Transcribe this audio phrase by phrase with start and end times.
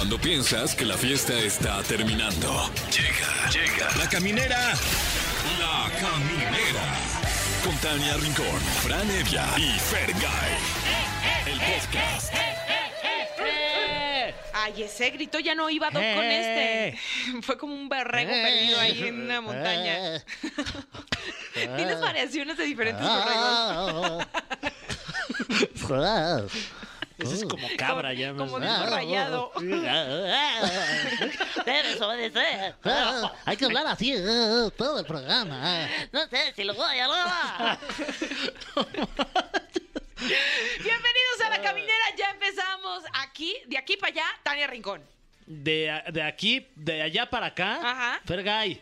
[0.00, 2.70] Cuando piensas que la fiesta está terminando.
[2.90, 3.86] Llega, llega.
[3.98, 4.72] La caminera.
[5.58, 6.96] La caminera.
[7.62, 10.56] Con Tania Rincón, Fran Evia y Fergay.
[11.44, 12.32] El podcast.
[14.54, 16.98] Ay, ese grito ya no iba Doc con este.
[17.42, 20.24] Fue como un berrego perdido ahí en una montaña.
[21.52, 24.26] Tienes variaciones de diferentes borregos.
[27.20, 28.32] Ese es como cabra ya.
[28.34, 28.80] Como más.
[28.80, 29.52] disco rayado.
[31.66, 32.74] Debes obedecer.
[33.44, 35.88] Hay que hablar así eh, todo el programa.
[36.12, 37.78] No sé si lo voy a lograr.
[40.18, 42.04] Bienvenidos a la caminera.
[42.16, 45.02] Ya empezamos aquí, de aquí para allá, Tania Rincón.
[45.46, 48.20] De, de aquí, de allá para acá, Ajá.
[48.24, 48.80] Fergay.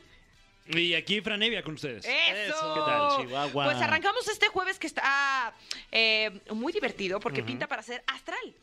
[0.68, 2.04] Y aquí Franevia con ustedes.
[2.04, 2.74] Eso.
[2.74, 3.64] ¿Qué tal, Chihuahua?
[3.64, 5.54] Pues arrancamos este jueves que está
[5.90, 8.54] eh, muy divertido porque pinta para ser astral.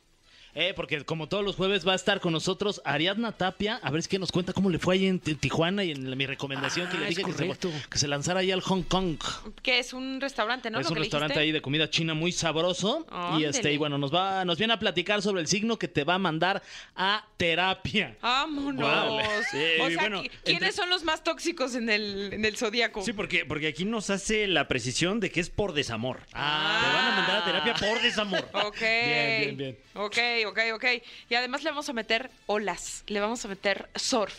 [0.56, 3.80] Eh, porque como todos los jueves va a estar con nosotros Ariadna Tapia.
[3.84, 6.16] A ver si que nos cuenta cómo le fue ahí en Tijuana y en la-
[6.16, 7.72] mi recomendación Ah, que le es dije que se, correcto.
[7.90, 9.18] que se lanzara ahí al Hong Kong.
[9.62, 10.80] Que es un restaurante, ¿no?
[10.80, 11.46] es Lo un que restaurante dijiste.
[11.48, 13.06] ahí de comida china muy sabroso.
[13.38, 16.06] Y este, y bueno, nos va, nos viene a platicar sobre el signo que te
[16.06, 16.64] va a mandar
[16.96, 18.16] a terapia.
[18.22, 19.24] Vámonos.
[19.52, 22.56] Sí, o sea, bueno, ¿qui- ¿quiénes entre- son los más tóxicos en el, en el
[22.56, 23.04] zodíaco?
[23.04, 26.22] Sí, porque, porque aquí nos hace la precisión de que es por desamor.
[26.34, 26.80] Ah.
[26.82, 28.48] Te van a mandar a terapia por desamor.
[28.54, 28.80] Ok.
[28.80, 29.78] Bien, bien, bien.
[29.96, 30.86] Ok, ok, ok.
[31.30, 34.34] Y además le vamos a meter olas, le vamos a meter surf,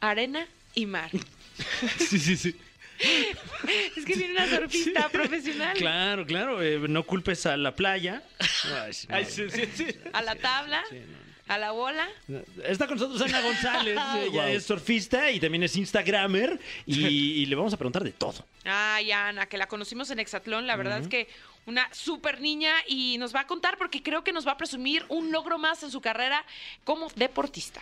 [0.00, 1.10] arena y mar.
[1.98, 2.56] Sí, sí, sí.
[3.96, 5.76] es que viene una surfista profesional.
[5.76, 6.62] Claro, claro.
[6.62, 8.22] eh, no culpes a la playa.
[8.82, 9.06] Ay, sí.
[9.10, 9.86] Ay, sí, sí, sí.
[10.12, 10.82] A la tabla,
[11.48, 12.08] a la bola.
[12.64, 13.98] Está con nosotros Ana González.
[14.16, 14.52] Ella Wow.
[14.52, 16.58] es surfista y también es Instagramer.
[16.86, 18.46] Y, y le vamos a preguntar de todo.
[18.64, 21.28] Ay, Ana, que la conocimos en Exatlón, la verdad es que
[21.66, 25.04] una súper niña y nos va a contar porque creo que nos va a presumir
[25.08, 26.44] un logro más en su carrera
[26.84, 27.80] como deportista.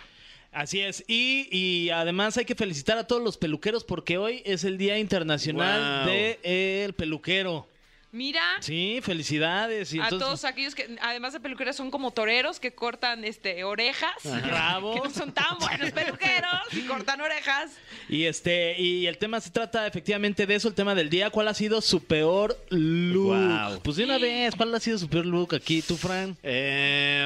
[0.51, 1.03] Así es.
[1.07, 4.97] Y, y además hay que felicitar a todos los peluqueros porque hoy es el Día
[4.99, 6.13] Internacional Wow.
[6.13, 7.67] del Peluquero.
[8.11, 9.93] Mira, Sí, felicidades.
[9.93, 13.63] Y a entonces, todos aquellos que, además de peluqueros, son como toreros que cortan este
[13.63, 14.11] orejas.
[14.23, 14.95] Rabos.
[14.95, 17.71] Que no son tan buenos peluqueros y cortan orejas.
[18.09, 21.29] Y este, y el tema se trata efectivamente de eso, el tema del día.
[21.29, 23.35] ¿Cuál ha sido su peor look?
[23.35, 23.79] Wow.
[23.81, 26.37] Pues de una vez, ¿cuál ha sido su peor look aquí, tú, Fran?
[26.43, 27.25] Eh,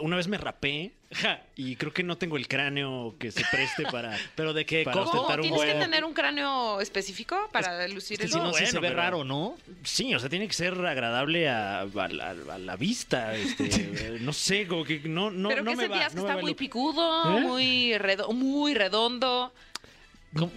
[0.00, 0.92] una vez me rapé
[1.56, 4.16] y creo que no tengo el cráneo que se preste para.
[4.34, 4.96] Pero de qué Para?
[4.98, 5.10] ¿Cómo?
[5.10, 8.44] ostentar un ¿Tienes que tener un cráneo específico para lucir Es que el si no,
[8.44, 9.56] No, sí se bueno, ve pero- raro, ¿no?
[9.84, 13.34] Sí, o sea, tiene que ser agradable a, a la, a la vista.
[13.36, 15.94] Este, no sé, como que no, no, Pero no que me va.
[15.94, 17.40] sentías que está muy picudo, ¿Eh?
[17.40, 19.52] muy, redo- muy redondo.
[20.36, 20.50] ¿Cómo,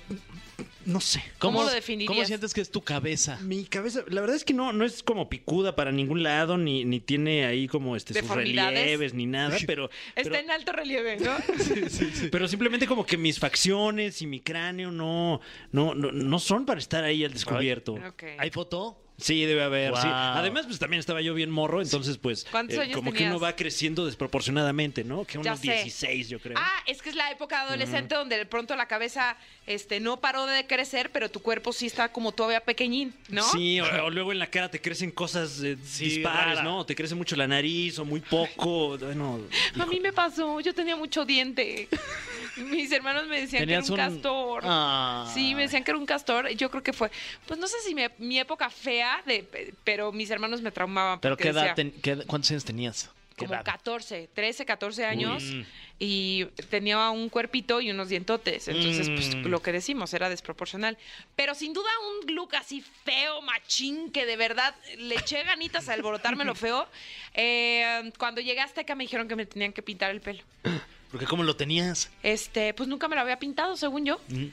[0.88, 1.22] No sé.
[1.38, 2.08] ¿Cómo lo definirías?
[2.08, 3.38] ¿Cómo sientes que es tu cabeza?
[3.42, 6.86] Mi cabeza, la verdad es que no, no es como picuda para ningún lado, ni,
[6.86, 8.80] ni tiene ahí como este sus Deformidades.
[8.80, 11.36] relieves, ni nada, pero, Está pero, en alto relieve, ¿no?
[12.32, 15.42] pero simplemente como que mis facciones y mi cráneo no,
[15.74, 18.00] no, no, no son para estar ahí al descubierto.
[18.38, 19.04] ¿Hay foto?
[19.20, 20.08] Sí, debe haber, sí.
[20.08, 23.40] Además, pues también estaba yo bien morro, entonces pues ¿Cuántos eh, años como que uno
[23.40, 25.26] va creciendo desproporcionadamente, ¿no?
[25.26, 25.72] Que unos sé.
[25.72, 26.56] 16, yo creo.
[26.58, 29.36] Ah, es que es la época adolescente donde de pronto la cabeza
[29.66, 33.44] este, no paró de crecer, pero tu cuerpo sí está como todavía pequeñín, ¿no?
[33.44, 36.64] Sí, o, o luego en la cara te crecen cosas eh, dispares, rara.
[36.64, 36.86] ¿no?
[36.86, 38.98] Te crece mucho la nariz o muy poco.
[39.00, 39.42] Bueno,
[39.80, 41.88] A mí me pasó, yo tenía mucho diente.
[42.66, 44.64] Mis hermanos me decían que era un, un- castor.
[44.66, 45.30] Ah.
[45.34, 46.50] Sí, me decían que era un castor.
[46.50, 47.10] Yo creo que fue,
[47.46, 51.20] pues no sé si mi época fea, de, pero mis hermanos me traumaban.
[51.20, 51.76] ¿Pero qué edad?
[51.76, 53.10] ten- qué- ¿Cuántos años tenías?
[53.36, 53.66] ¿Qué Como edad?
[53.66, 55.44] 14, 13, 14 años.
[55.44, 55.62] Mm.
[56.00, 58.68] Y tenía un cuerpito y unos dientotes.
[58.68, 59.48] Entonces, pues Mm.
[59.48, 60.98] lo que decimos era desproporcional.
[61.36, 61.90] Pero sin duda
[62.26, 66.88] un look así feo, machín, que de verdad le eché ganitas a alborotarme lo feo.
[67.40, 70.42] Eh, cuando llegué a Azteca me dijeron que me tenían que pintar el pelo.
[71.12, 72.10] Porque ¿cómo lo tenías?
[72.24, 74.20] Este, pues nunca me lo había pintado, según yo.
[74.28, 74.46] Mm.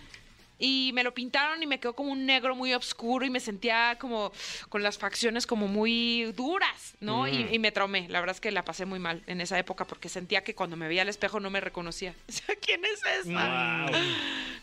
[0.57, 3.97] Y me lo pintaron y me quedó como un negro muy oscuro y me sentía
[3.99, 4.33] como
[4.69, 7.27] con las facciones como muy duras, ¿no?
[7.27, 8.09] Y, y me traumé.
[8.09, 10.77] La verdad es que la pasé muy mal en esa época porque sentía que cuando
[10.77, 12.15] me veía al espejo no me reconocía.
[12.29, 13.87] O sea, ¿quién es esa?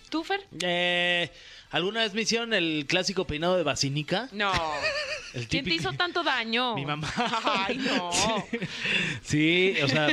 [0.10, 0.46] ¿Tú, Fer?
[0.62, 1.30] Eh,
[1.72, 4.28] ¿Alguna vez me hicieron el clásico peinado de basinica?
[4.32, 4.52] No.
[5.33, 6.75] El ¿Quién te hizo tanto daño?
[6.75, 7.07] Mi mamá.
[7.45, 8.10] Ay, no.
[9.24, 10.07] Sí, o sea,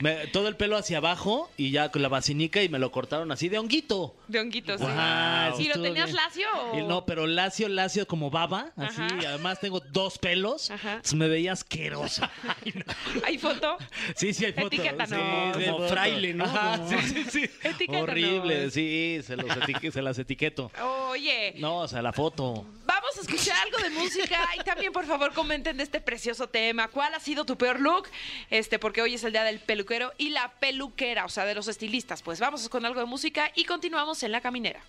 [0.00, 3.30] me- todo el pelo hacia abajo y ya con la basinica y me lo cortaron
[3.32, 4.14] así de honguito.
[4.28, 4.86] De honguitos, sí.
[4.86, 6.16] Guau, ¿Y lo tenías bien.
[6.16, 6.78] lacio o...?
[6.78, 9.00] Y no, pero lacio, lacio como baba, así.
[9.02, 9.18] Ajá.
[9.22, 10.70] Y además tengo dos pelos.
[10.70, 11.00] Ajá.
[11.14, 12.22] Me veía asqueroso.
[13.24, 13.76] ¿Hay foto?
[14.16, 14.72] Sí, sí hay fotos.
[14.72, 16.44] Etiqueta sí, sí Como fraile, ¿no?
[16.44, 17.50] Ajá, Como- sí, sí, sí.
[17.62, 18.02] Etiquétanos.
[18.02, 20.70] Horrible, sí, se, los etique- se las etiqueto.
[21.10, 22.64] Oye, No, o sea, la foto.
[22.84, 26.48] vamos vamos a escuchar algo de música y también por favor comenten de este precioso
[26.48, 26.88] tema.
[26.88, 28.08] ¿Cuál ha sido tu peor look?
[28.50, 31.68] Este, porque hoy es el día del peluquero y la peluquera, o sea, de los
[31.68, 32.22] estilistas.
[32.22, 34.82] Pues vamos con algo de música y continuamos en la caminera.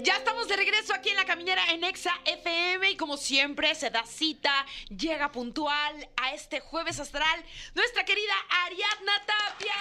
[0.00, 3.90] Ya estamos de regreso aquí en la caminera en Exa FM y como siempre se
[3.90, 4.52] da cita,
[4.88, 7.44] llega puntual a este jueves astral
[7.74, 9.74] nuestra querida Ariadna Tapia.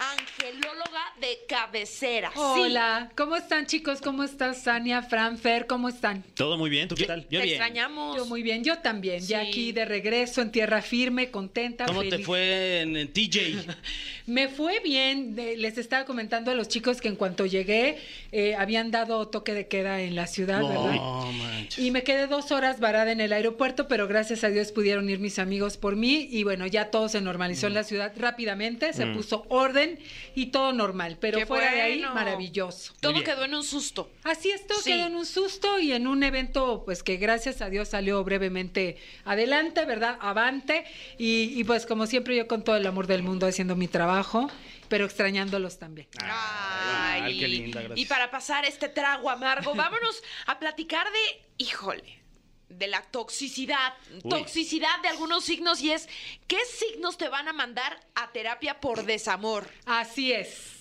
[0.00, 2.30] Angelóloga de cabecera.
[2.32, 2.38] Sí.
[2.40, 4.00] Hola, ¿cómo están chicos?
[4.00, 5.66] ¿Cómo estás, Sania, Fran, Fer?
[5.66, 6.22] ¿Cómo están?
[6.34, 7.20] Todo muy bien, ¿tú qué tal?
[7.28, 7.48] Yo Te bien.
[7.50, 8.16] extrañamos.
[8.16, 9.20] Yo muy bien, yo también.
[9.20, 13.66] Ya aquí de regreso en tierra firme, contenta, ¿Cómo te fue en, en TJ?
[14.26, 15.36] Me fue bien.
[15.36, 17.98] les estaba comentando a los chicos que en cuanto llegué
[18.32, 20.94] eh, habían dado toque de queda en la ciudad, ¿verdad?
[20.94, 21.78] No, manches.
[21.78, 25.18] Y me quedé dos horas varada en el aeropuerto, pero gracias a Dios pudieron ir
[25.18, 29.06] mis amigos por mí y bueno, ya todo se normalizó en la ciudad rápidamente, se
[29.06, 29.89] puso orden
[30.34, 32.94] y todo normal, pero Qué fuera de ahí, maravilloso.
[33.00, 34.10] Todo quedó en un susto.
[34.24, 34.92] Así es, todo Sí.
[34.92, 38.96] quedó en un susto y en un evento, pues que gracias a Dios salió brevemente
[39.24, 40.16] adelante, ¿verdad?
[40.20, 40.84] Avante.
[41.18, 44.50] Y, y, pues como siempre yo con todo el amor del mundo haciendo mi trabajo,
[44.88, 46.08] pero extrañándolos también.
[46.20, 47.98] Ay, ay, qué linda, gracias.
[47.98, 52.19] Y para pasar este trago amargo, vámonos a platicar de, híjole,
[52.70, 54.30] de la toxicidad, Uy.
[54.30, 56.08] toxicidad de algunos signos y es,
[56.46, 59.68] ¿qué signos te van a mandar a terapia por desamor?
[59.84, 60.76] Así es.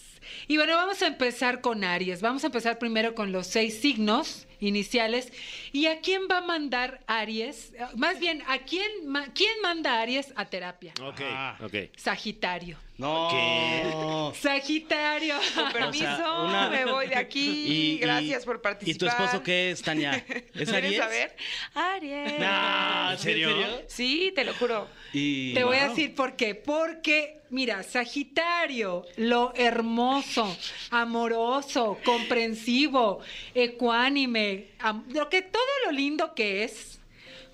[0.48, 2.22] Y bueno, vamos a empezar con Aries.
[2.22, 5.32] Vamos a empezar primero con los seis signos iniciales.
[5.72, 7.72] ¿Y a quién va a mandar Aries?
[7.96, 10.94] Más bien, ¿a quién, ma- quién manda Aries a terapia?
[11.02, 11.58] Ok, Ah.
[11.64, 11.74] ok.
[11.98, 12.78] Sagitario.
[13.00, 14.34] No.
[14.42, 15.36] Sagitario.
[15.56, 17.40] Con permiso, una- me voy de aquí.
[17.96, 18.96] Y- Gracias y- por participar.
[18.96, 20.12] ¿Y tu esposo qué es, Tania?
[20.28, 20.98] ¿Es ¿Quieres Aries?
[20.98, 21.36] saber?
[21.74, 22.40] Aries.
[22.40, 23.50] No, ¿En serio?
[23.88, 24.88] Sí, te lo juro.
[25.14, 26.54] Y- Te voy a decir por qué.
[26.56, 30.56] Porque, mira, Sagitario, lo hermoso,
[30.92, 33.22] amoroso, comprensivo,
[33.56, 37.00] ecuánime, am- lo que todo lo lindo que es,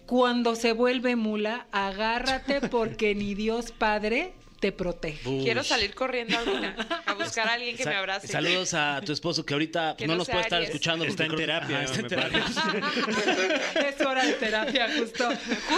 [0.07, 4.33] cuando se vuelve mula, agárrate porque ni Dios Padre
[4.65, 5.19] te protege.
[5.43, 8.27] Quiero salir corriendo ahorita a buscar a alguien que Sa- me abrace.
[8.27, 10.69] Saludos a tu esposo que ahorita Que no, no nos puede estar Aries.
[10.71, 11.05] escuchando.
[11.05, 12.43] Está en terapia, Ajá, está en terapia.
[13.89, 15.29] Es hora de terapia, justo.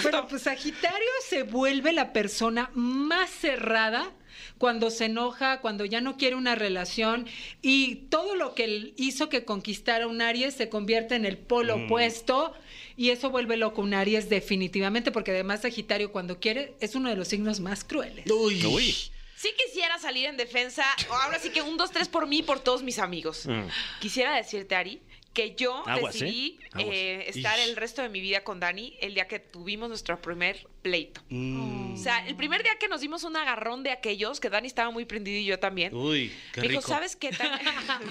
[0.02, 4.10] Bueno, pues Sagitario se vuelve la persona más cerrada
[4.58, 7.28] cuando se enoja, cuando ya no quiere una relación
[7.62, 11.76] y todo lo que él hizo que conquistara un Aries se convierte en el polo
[11.76, 12.54] opuesto
[12.98, 17.16] y eso vuelve loco un Aries definitivamente porque además Sagitario cuando quiere es uno de
[17.16, 18.30] los signos más crueles.
[18.30, 18.66] Uy.
[18.66, 18.96] Uy.
[19.38, 22.60] Sí quisiera salir en defensa, ahora sí que un, dos, tres por mí y por
[22.60, 23.46] todos mis amigos.
[23.46, 23.68] Mm.
[24.02, 25.00] Quisiera decirte, Ari,
[25.34, 26.82] que yo Aguas, decidí ¿eh?
[26.90, 27.70] Eh, estar Ish.
[27.70, 31.22] el resto de mi vida con Dani el día que tuvimos nuestro primer pleito.
[31.30, 31.94] Mm.
[31.94, 34.90] O sea, el primer día que nos dimos un agarrón de aquellos, que Dani estaba
[34.92, 35.94] muy prendido y yo también.
[35.96, 36.82] Uy, qué me dijo.
[36.82, 37.30] ¿sabes qué?
[37.30, 37.60] Tan...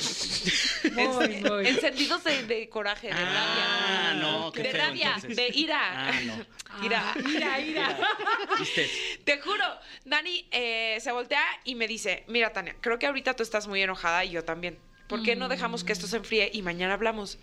[0.94, 1.66] Muy, muy.
[1.66, 4.22] Encendidos de, de coraje, de Ah, rabia.
[4.22, 5.36] no, qué de feo, rabia, entonces.
[5.36, 5.80] de ira.
[6.10, 6.46] Ah, no.
[6.84, 7.14] Ira.
[7.24, 7.98] Mira, mira.
[8.58, 8.90] ¿Viste?
[9.24, 9.64] Te juro,
[10.04, 13.80] Dani eh, se voltea y me dice, mira Tania, creo que ahorita tú estás muy
[13.80, 14.78] enojada y yo también.
[15.08, 17.38] ¿Por qué no dejamos que esto se enfríe y mañana hablamos?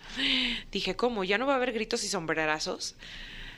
[0.70, 1.24] Dije, ¿cómo?
[1.24, 2.96] ¿Ya no va a haber gritos y sombrerazos?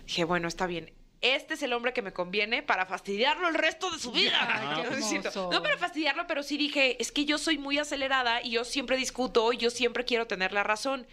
[0.06, 0.92] Dije, bueno, está bien.
[1.22, 4.36] Este es el hombre que me conviene para fastidiarlo el resto de su vida.
[4.76, 5.50] Ay, hermoso.
[5.50, 8.96] No para fastidiarlo, pero sí dije, es que yo soy muy acelerada y yo siempre
[8.96, 11.06] discuto y yo siempre quiero tener la razón.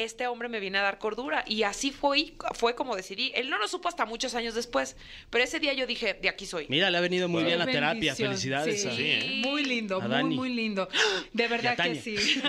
[0.00, 3.32] Este hombre me viene a dar cordura y así fue, fue como decidí.
[3.34, 4.96] Él no lo supo hasta muchos años después,
[5.28, 6.64] pero ese día yo dije, de aquí soy.
[6.70, 8.14] Mira, le ha venido muy bien la terapia.
[8.14, 8.80] Felicidades.
[8.80, 9.42] Sí, a- ¿eh?
[9.44, 10.88] Muy lindo, A muy, muy lindo.
[11.34, 12.16] De verdad que sí.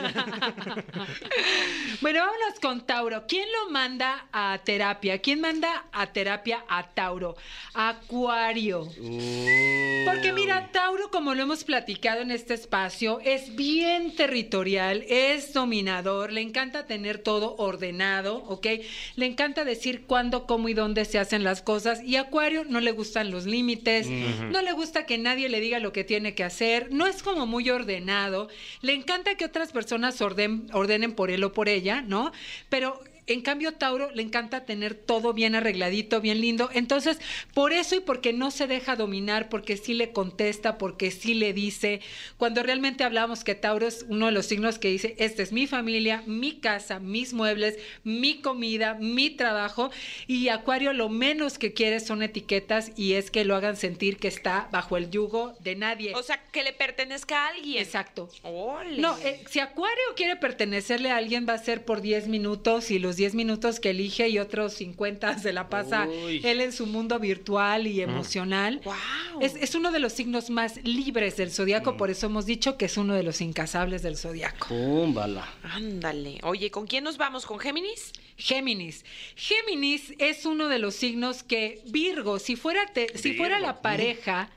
[2.01, 3.25] bueno, vámonos con Tauro.
[3.27, 5.19] ¿Quién lo manda a terapia?
[5.19, 7.35] ¿Quién manda a terapia a Tauro?
[7.73, 8.83] Acuario.
[8.83, 10.05] Uh.
[10.05, 16.31] Porque mira, Tauro, como lo hemos platicado en este espacio, es bien territorial, es dominador,
[16.31, 18.67] le encanta tener todo ordenado, ¿ok?
[19.15, 22.01] Le encanta decir cuándo, cómo y dónde se hacen las cosas.
[22.03, 24.07] Y Acuario no le gustan los límites,
[24.51, 27.45] no le gusta que nadie le diga lo que tiene que hacer, no es como
[27.45, 28.47] muy ordenado,
[28.81, 32.31] le encanta que otras personas orden- ordenen por él o por ella, ¿no?
[32.69, 32.99] Pero
[33.33, 36.69] en cambio, Tauro le encanta tener todo bien arregladito, bien lindo.
[36.73, 37.19] Entonces,
[37.53, 41.53] por eso y porque no se deja dominar, porque sí le contesta, porque sí le
[41.53, 42.01] dice.
[42.37, 45.67] Cuando realmente hablamos que Tauro es uno de los signos que dice, esta es mi
[45.67, 49.91] familia, mi casa, mis muebles, mi comida, mi trabajo.
[50.27, 54.27] Y Acuario lo menos que quiere son etiquetas y es que lo hagan sentir que
[54.27, 56.13] está bajo el yugo de nadie.
[56.15, 57.81] O sea, que le pertenezca a alguien.
[57.83, 58.29] Exacto.
[58.43, 58.97] Ole.
[58.97, 62.99] No, eh, si Acuario quiere pertenecerle a alguien va a ser por 10 minutos y
[62.99, 66.41] los 10 minutos que elige y otros 50 se la pasa Uy.
[66.43, 68.81] él en su mundo virtual y emocional.
[68.83, 68.95] Wow.
[69.41, 72.85] Es, es uno de los signos más libres del zodiaco, por eso hemos dicho que
[72.85, 74.67] es uno de los incasables del zodiaco.
[74.69, 75.47] Púmbala.
[75.63, 76.39] Ándale.
[76.41, 77.45] Oye, ¿con quién nos vamos?
[77.45, 78.11] ¿Con Géminis?
[78.37, 79.05] Géminis.
[79.35, 84.49] Géminis es uno de los signos que Virgo, si fuera te- si fuera la pareja,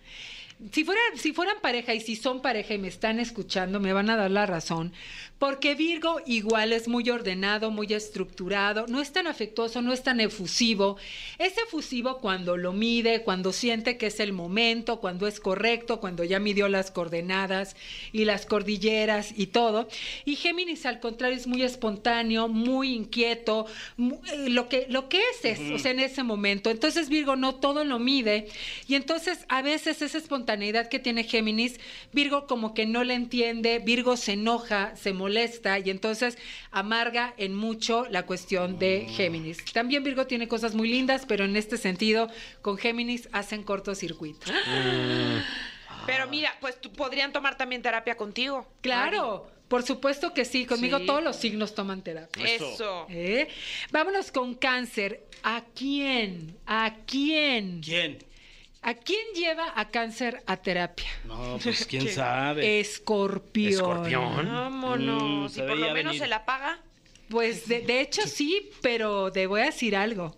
[0.73, 4.11] si fuera si fueran pareja y si son pareja y me están escuchando, me van
[4.11, 4.93] a dar la razón,
[5.39, 10.21] porque Virgo igual es muy ordenado, muy estructurado, no es tan afectuoso, no es tan
[10.21, 10.97] efusivo.
[11.39, 16.25] Es efusivo cuando lo mide, cuando siente que es el momento, cuando es correcto, cuando
[16.25, 17.77] ya midió las coordenadas
[18.13, 19.89] y las cordilleras y todo.
[20.25, 23.67] Y Géminis al contrario es muy espontáneo, muy inquieto,
[23.99, 26.71] eh, lo que lo que es es, o sea, en ese momento.
[26.71, 28.49] Entonces Virgo no todo lo mide
[28.87, 30.17] y entonces a veces esa
[30.55, 31.81] espontaneidad que tiene Géminis,
[32.13, 36.39] Virgo como que no le entiende, Virgo se enoja, se molesta y entonces
[36.71, 39.65] amarga en mucho la cuestión de Géminis.
[39.73, 42.29] También Virgo tiene cosas muy lindas, pero en este sentido
[42.63, 44.47] con Géminis hacen cortocircuito.
[46.07, 48.67] Pero mira, pues tú- podrían tomar también terapia contigo.
[48.83, 51.07] Claro, por supuesto que sí, conmigo Sí.
[51.07, 52.45] todos los signos toman terapia.
[52.47, 53.07] Eso.
[53.09, 53.49] ¿Eh?
[53.91, 55.25] Vámonos con cáncer.
[55.43, 56.57] ¿A quién?
[56.67, 57.81] ¿A quién?
[57.83, 58.19] ¿Quién?
[58.87, 61.09] ¿A quién lleva a cáncer a terapia?
[61.25, 62.81] No, pues quién sabe.
[62.81, 63.73] Escorpión.
[63.73, 64.47] Escorpión.
[64.47, 65.57] Vámonos.
[65.57, 66.21] Mm, y por lo menos venir.
[66.21, 66.81] se la paga.
[67.31, 70.37] Pues de, de hecho sí, pero te voy a decir algo.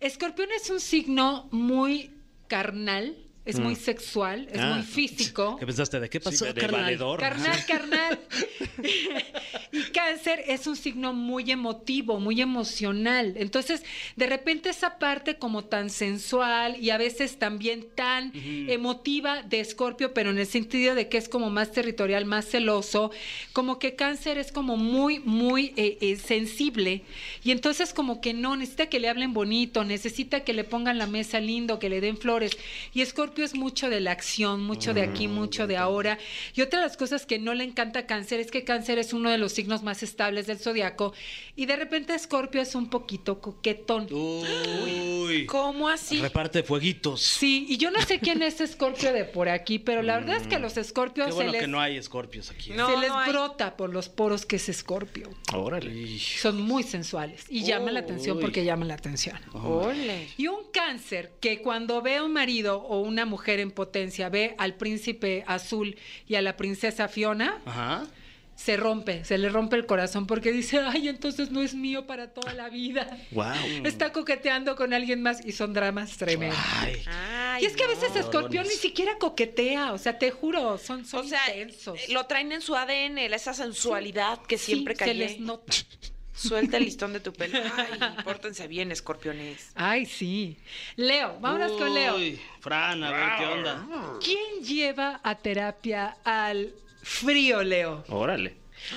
[0.00, 2.10] Escorpión es un signo muy
[2.48, 3.16] carnal,
[3.46, 4.74] es muy sexual, es Ah.
[4.74, 5.56] muy físico.
[5.58, 6.00] ¿Qué pensaste?
[6.00, 6.82] ¿De qué pasó, Sí, de carnal?
[6.82, 7.20] valedor.
[7.20, 8.18] Carnal, carnal.
[9.72, 13.34] y cáncer es un signo muy emotivo, muy emocional.
[13.36, 13.82] Entonces,
[14.16, 18.32] de repente esa parte como tan sensual y a veces también tan
[18.68, 23.10] emotiva de Escorpio, pero en el sentido de que es como más territorial, más celoso,
[23.52, 27.02] como que cáncer es como muy, muy eh, eh, sensible.
[27.44, 31.06] Y entonces como que no, necesita que le hablen bonito, necesita que le pongan la
[31.06, 32.52] mesa lindo, que le den flores.
[32.92, 36.18] Y Escorpio es mucho de la acción, mucho de aquí, mucho de ahora.
[36.54, 39.12] Y otra de las cosas que no le encanta a Cáncer es que Cáncer es
[39.12, 41.12] uno de los signos más estables del zodiaco.
[41.54, 44.08] Y de repente Escorpio es un poquito coquetón.
[44.12, 45.46] Uy.
[45.46, 46.20] ¿Cómo así?
[46.20, 47.20] Reparte fueguitos.
[47.20, 50.46] Sí, y yo no sé quién es Escorpio de por aquí, pero la verdad es
[50.46, 52.72] que a los Escorpios Qué bueno se les, que no hay escorpios aquí.
[52.72, 52.76] ¿eh?
[52.76, 53.30] No, se les no hay.
[53.30, 55.28] brota por los poros que es Escorpio.
[55.54, 56.18] Órale.
[56.18, 58.42] Son muy sensuales y llaman la atención Uy.
[58.42, 59.38] porque llaman la atención.
[59.52, 60.28] Ole.
[60.36, 64.54] Y un cáncer que cuando ve a un marido o una mujer en potencia, ve
[64.56, 68.06] al príncipe azul y a la princesa Fiona, Ajá.
[68.54, 72.32] se rompe, se le rompe el corazón porque dice, ay, entonces no es mío para
[72.32, 73.06] toda la vida.
[73.32, 73.44] Wow.
[73.84, 76.58] Está coqueteando con alguien más y son dramas tremendos.
[76.80, 77.02] Ay.
[77.06, 77.92] Ay, y es que a no.
[77.94, 81.98] veces Escorpión ni siquiera coquetea, o sea, te juro, son, son O sea, intensos.
[82.00, 85.14] eh, lo traen en su ADN, esa sensualidad que Sí, siempre se cae.
[85.14, 85.72] les nota.
[86.36, 87.58] Suelta el listón de tu pelo.
[87.76, 89.72] Ay, pórtense bien, escorpiones.
[89.74, 90.56] Ay, sí.
[90.96, 92.16] Leo, vámonos con Leo.
[92.16, 93.86] Uy, Fran, a ver qué onda.
[94.22, 98.04] ¿Quién lleva a terapia al frío, Leo?
[98.08, 98.56] Órale.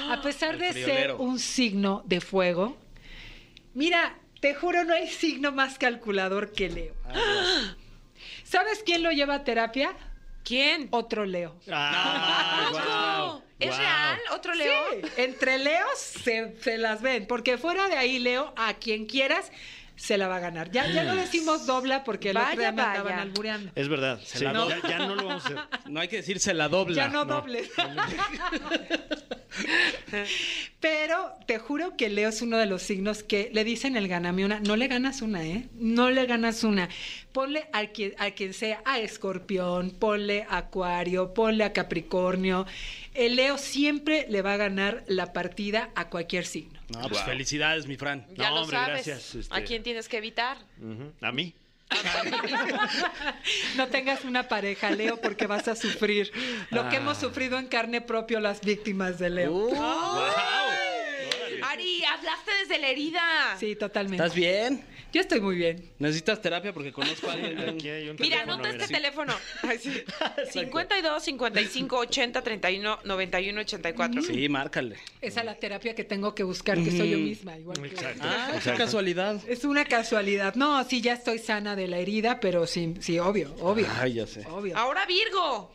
[0.09, 2.77] A pesar de ser un signo de fuego,
[3.73, 6.93] mira, te juro, no hay signo más calculador que Leo.
[8.43, 9.95] ¿Sabes quién lo lleva a terapia?
[10.49, 10.87] ¿Quién?
[10.89, 11.55] Otro Leo.
[11.71, 13.43] Ah, ¿Cómo?
[13.59, 14.19] ¿Es real?
[14.31, 14.73] ¿Otro Leo?
[14.89, 19.51] Sí, entre Leos se, se las ven, porque fuera de ahí, Leo, a quien quieras,
[19.99, 20.71] se la va a ganar.
[20.71, 23.21] Ya, ya no decimos dobla porque el otro Vaya, día me andaban vaya.
[23.21, 23.71] albureando.
[23.75, 24.19] Es verdad.
[24.23, 25.59] Se Sí, la no, ya no lo vamos a hacer.
[25.89, 26.95] No hay que decir se la dobla.
[26.95, 27.69] Ya no, dobles.
[30.79, 34.45] Pero te juro que Leo es uno de los signos que le dicen el ganame
[34.45, 34.59] una.
[34.61, 35.67] No le ganas una, ¿eh?
[35.73, 36.87] No le ganas una.
[37.33, 42.65] Ponle a quien, a quien sea, a Escorpión, ponle a Acuario, ponle a Capricornio.
[43.25, 46.79] El Leo siempre le va a ganar la partida a cualquier signo.
[46.89, 47.29] No, pues Wow.
[47.29, 48.25] felicidades, mi Fran.
[48.35, 49.05] Ya No, lo hombre, sabes.
[49.05, 49.53] gracias, este.
[49.55, 50.57] ¿A quién tienes que evitar?
[51.21, 51.53] A mí.
[53.75, 56.31] No tengas una pareja, Leo, porque vas a sufrir
[56.71, 59.69] lo que hemos sufrido en carne propia las víctimas de Leo.
[61.63, 63.21] Ari, hablaste desde la herida.
[63.59, 64.23] Sí, totalmente.
[64.23, 64.83] ¿Estás bien?
[65.11, 65.91] Yo estoy muy bien.
[65.97, 66.71] ¿Necesitas terapia?
[66.71, 67.57] Porque conozco a alguien.
[67.69, 68.83] Aquí hay un Mira, teléfono, anota mira.
[68.83, 69.33] este teléfono.
[69.63, 70.03] Ay, sí.
[70.51, 74.21] 52 55 80 31 91 84.
[74.21, 74.97] Sí, márcale.
[75.21, 77.57] Esa es la terapia que tengo que buscar, que soy yo misma.
[77.57, 78.21] Igual que- Exacto.
[78.23, 78.77] Ah, qué exacto.
[78.85, 79.41] casualidad.
[79.47, 80.53] Es una casualidad.
[80.55, 83.87] No, sí, ya estoy sana de la herida, pero sí, sí, obvio, obvio.
[83.99, 84.45] Ay, ya sé.
[84.47, 84.77] Obvio.
[84.77, 85.73] Ahora Virgo.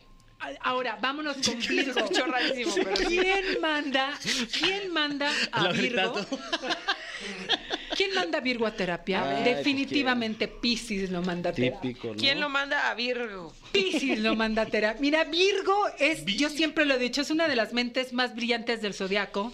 [0.61, 1.99] Ahora, vámonos con Virgo.
[2.27, 3.05] rarísimo, pero sí.
[3.17, 4.13] ¿Quién manda,
[4.59, 6.13] quién manda a La Virgo?
[8.05, 9.23] ¿Quién manda a Virgo a terapia?
[9.23, 11.81] Ay, pues, Definitivamente Piscis lo manda a terapia.
[11.81, 12.15] Típico, ¿no?
[12.15, 13.53] ¿Quién lo manda a Virgo?
[13.71, 15.01] Piscis lo manda a terapia.
[15.01, 18.81] Mira, Virgo es, yo siempre lo he dicho, es una de las mentes más brillantes
[18.81, 19.51] del zodiaco.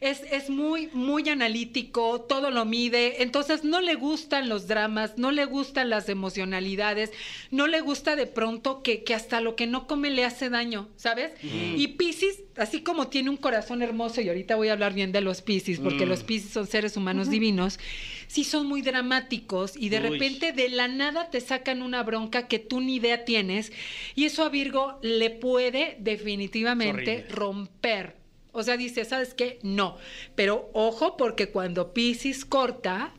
[0.00, 5.30] Es, es muy, muy analítico, todo lo mide, entonces no le gustan los dramas, no
[5.30, 7.10] le gustan las emocionalidades,
[7.50, 10.88] no le gusta de pronto que, que hasta lo que no come le hace daño,
[10.96, 11.32] ¿sabes?
[11.42, 15.20] Y Piscis, así como tiene un corazón hermoso, y ahorita voy a hablar bien de
[15.20, 17.78] los Piscis, porque los Piscis son seres humanos divinos,
[18.26, 20.08] sí son muy dramáticos y de Uy.
[20.10, 23.72] repente de la nada te sacan una bronca que tú ni idea tienes,
[24.14, 28.17] y eso a Virgo le puede definitivamente romper.
[28.58, 29.58] O sea, dice, ¿sabes qué?
[29.62, 29.96] No.
[30.34, 33.12] Pero ojo, porque cuando Piscis corta,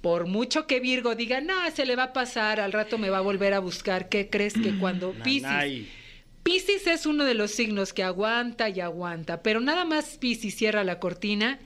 [0.00, 3.18] por mucho que Virgo diga, no, se le va a pasar, al rato me va
[3.18, 5.42] a volver a buscar, ¿qué crees que cuando Piscis...
[5.42, 5.88] Nanay.
[6.42, 10.84] Piscis es uno de los signos que aguanta y aguanta, pero nada más Piscis cierra
[10.84, 11.58] la cortina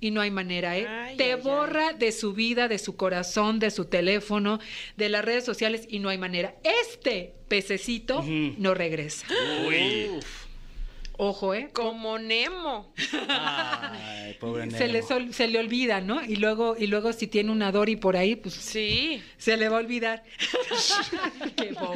[0.00, 0.86] y no hay manera, ¿eh?
[0.88, 4.58] Ay, Te ay, borra de su vida, de su corazón, de su teléfono,
[4.96, 6.56] de las redes sociales y no hay manera.
[6.62, 8.24] Este pececito
[8.58, 9.26] no regresa.
[9.66, 10.20] Uy.
[11.16, 11.70] Ojo, ¿eh?
[11.72, 12.92] Como Nemo.
[13.28, 15.06] Ay, pobre Se le, Nemo.
[15.08, 16.22] sol- se le olvida, ¿no?
[16.24, 19.22] Y luego, y luego si tiene una Dory por ahí, pues Sí.
[19.38, 20.24] se le va a olvidar.
[21.56, 21.94] Qué bobo.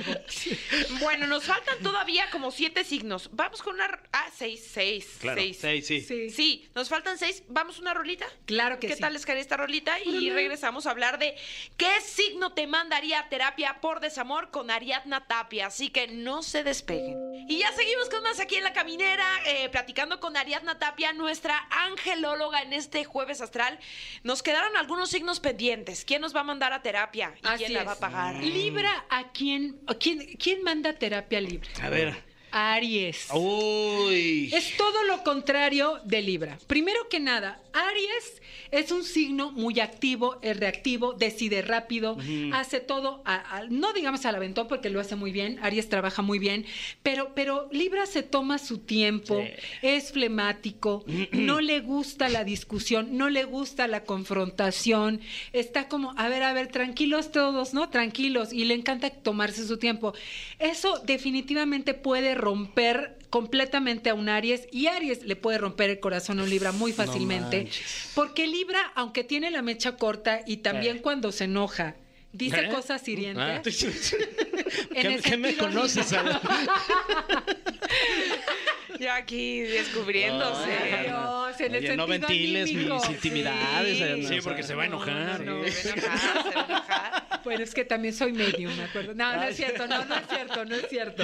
[1.01, 3.31] Bueno, nos faltan todavía como siete signos.
[3.33, 3.87] Vamos con una...
[4.13, 5.07] Ah, seis, seis.
[5.21, 5.59] Claro, seis.
[5.61, 6.01] Sí, sí.
[6.01, 6.31] Sí.
[6.31, 7.43] Sí, nos faltan seis.
[7.49, 8.27] ¿Vamos una rolita?
[8.47, 9.01] Claro que ¿Qué sí.
[9.01, 9.99] tal les caería esta rolita?
[10.01, 11.35] Y regresamos a hablar de
[11.77, 15.67] qué signo te mandaría a terapia por desamor con Ariadna Tapia.
[15.67, 17.17] Así que no se despeguen.
[17.49, 19.08] Y ya seguimos con más aquí en la caminera,
[19.47, 23.79] eh, platicando con Ariadna Tapia, nuestra angelóloga en este jueves astral.
[24.23, 26.05] Nos quedaron algunos signos pendientes.
[26.05, 27.35] ¿Quién nos va a mandar a terapia?
[27.43, 27.87] ¿Y Así quién la es.
[27.89, 28.35] va a pagar?
[28.43, 31.71] Libra, ¿a quién, a quién, quién manda terapia libre?
[31.83, 32.28] A ver.
[32.51, 33.29] Aries.
[33.35, 34.51] Uy.
[34.53, 36.59] Es todo lo contrario de Libra.
[36.67, 38.41] Primero que nada, Aries
[38.71, 42.19] es un signo muy activo, es reactivo, decide rápido,
[42.53, 46.21] hace todo, a- a- no digamos al aventón porque lo hace muy bien, Aries trabaja
[46.23, 46.67] muy bien,
[47.03, 49.43] pero, pero Libra se toma su tiempo,
[49.81, 55.21] es flemático, no le gusta la discusión, no le gusta la confrontación,
[55.53, 57.89] está como, a ver, a ver, tranquilos todos, ¿no?
[57.89, 60.13] Tranquilos, y le encanta tomarse su tiempo.
[60.59, 66.41] Eso definitivamente puede romper completamente a un Aries y Aries le puede romper el corazón
[66.41, 67.69] a un Libra muy fácilmente.
[68.15, 71.97] porque Libra, aunque tiene la mecha corta y también cuando se enoja,
[72.33, 72.69] dice ¿Eh?
[72.71, 73.05] cosas Ah.
[73.11, 74.15] hirientes.
[74.95, 76.11] en ¿Qué, me conoces?
[78.99, 80.71] Ya aquí descubriéndose.
[80.73, 82.95] Ay, Dios, en el no ventiles anímico.
[82.97, 84.03] mis intimidades, Sí.
[84.03, 85.41] Ariadna, Sí, o porque sea, se va a enojar.
[85.45, 87.28] no, no, Se va a enojar, se va a enojar.
[87.49, 89.15] Bueno, es que también soy medium, me acuerdo.
[89.15, 91.23] No, no es cierto, no, no es cierto, no es cierto.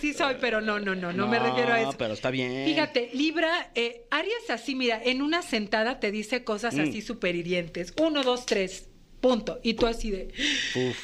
[0.00, 1.94] Sí soy, pero no, no, no, no, me refiero a eso.
[1.96, 2.66] pero está bien.
[2.66, 7.94] Fíjate, Libra, eh, Aries así, mira, en una sentada te dice cosas así súper hirientes.
[8.00, 8.88] Uno, dos, tres.
[9.20, 9.60] Punto.
[9.62, 10.34] Y tú así de.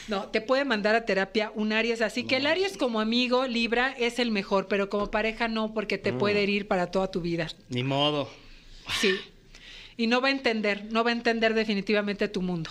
[0.09, 2.03] No, te puede mandar a terapia un Aries.
[2.03, 5.99] Así que el Aries como amigo, Libra, es el mejor, pero como pareja no, porque
[5.99, 7.47] te puede herir para toda tu vida.
[7.69, 8.29] Ni modo.
[9.01, 9.15] Sí.
[9.97, 12.71] Y no va a entender, no va a entender definitivamente tu mundo.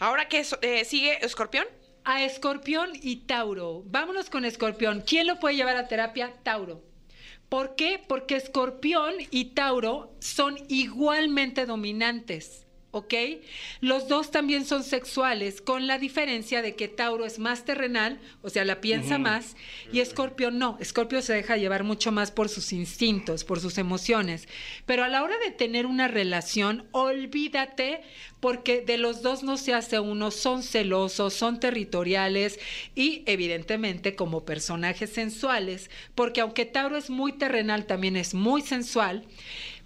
[0.00, 1.66] Ahora que sigue Escorpión.
[2.04, 3.82] A Escorpión y Tauro.
[3.86, 5.02] Vámonos con Escorpión.
[5.06, 6.32] ¿Quién lo puede llevar a terapia?
[6.42, 6.82] Tauro.
[7.48, 8.02] ¿Por qué?
[8.06, 12.64] Porque Escorpión y Tauro son igualmente dominantes.
[12.90, 13.12] ¿Ok?
[13.80, 18.48] Los dos también son sexuales, con la diferencia de que Tauro es más terrenal, o
[18.48, 19.56] sea, la piensa más,
[19.92, 20.78] y Escorpio no.
[20.80, 24.48] Escorpio se deja llevar mucho más por sus instintos, por sus emociones.
[24.86, 28.00] Pero a la hora de tener una relación, olvídate,
[28.40, 32.58] porque de los dos no se hace uno, son celosos, son territoriales
[32.94, 39.24] y evidentemente como personajes sensuales, porque aunque Tauro es muy terrenal, también es muy sensual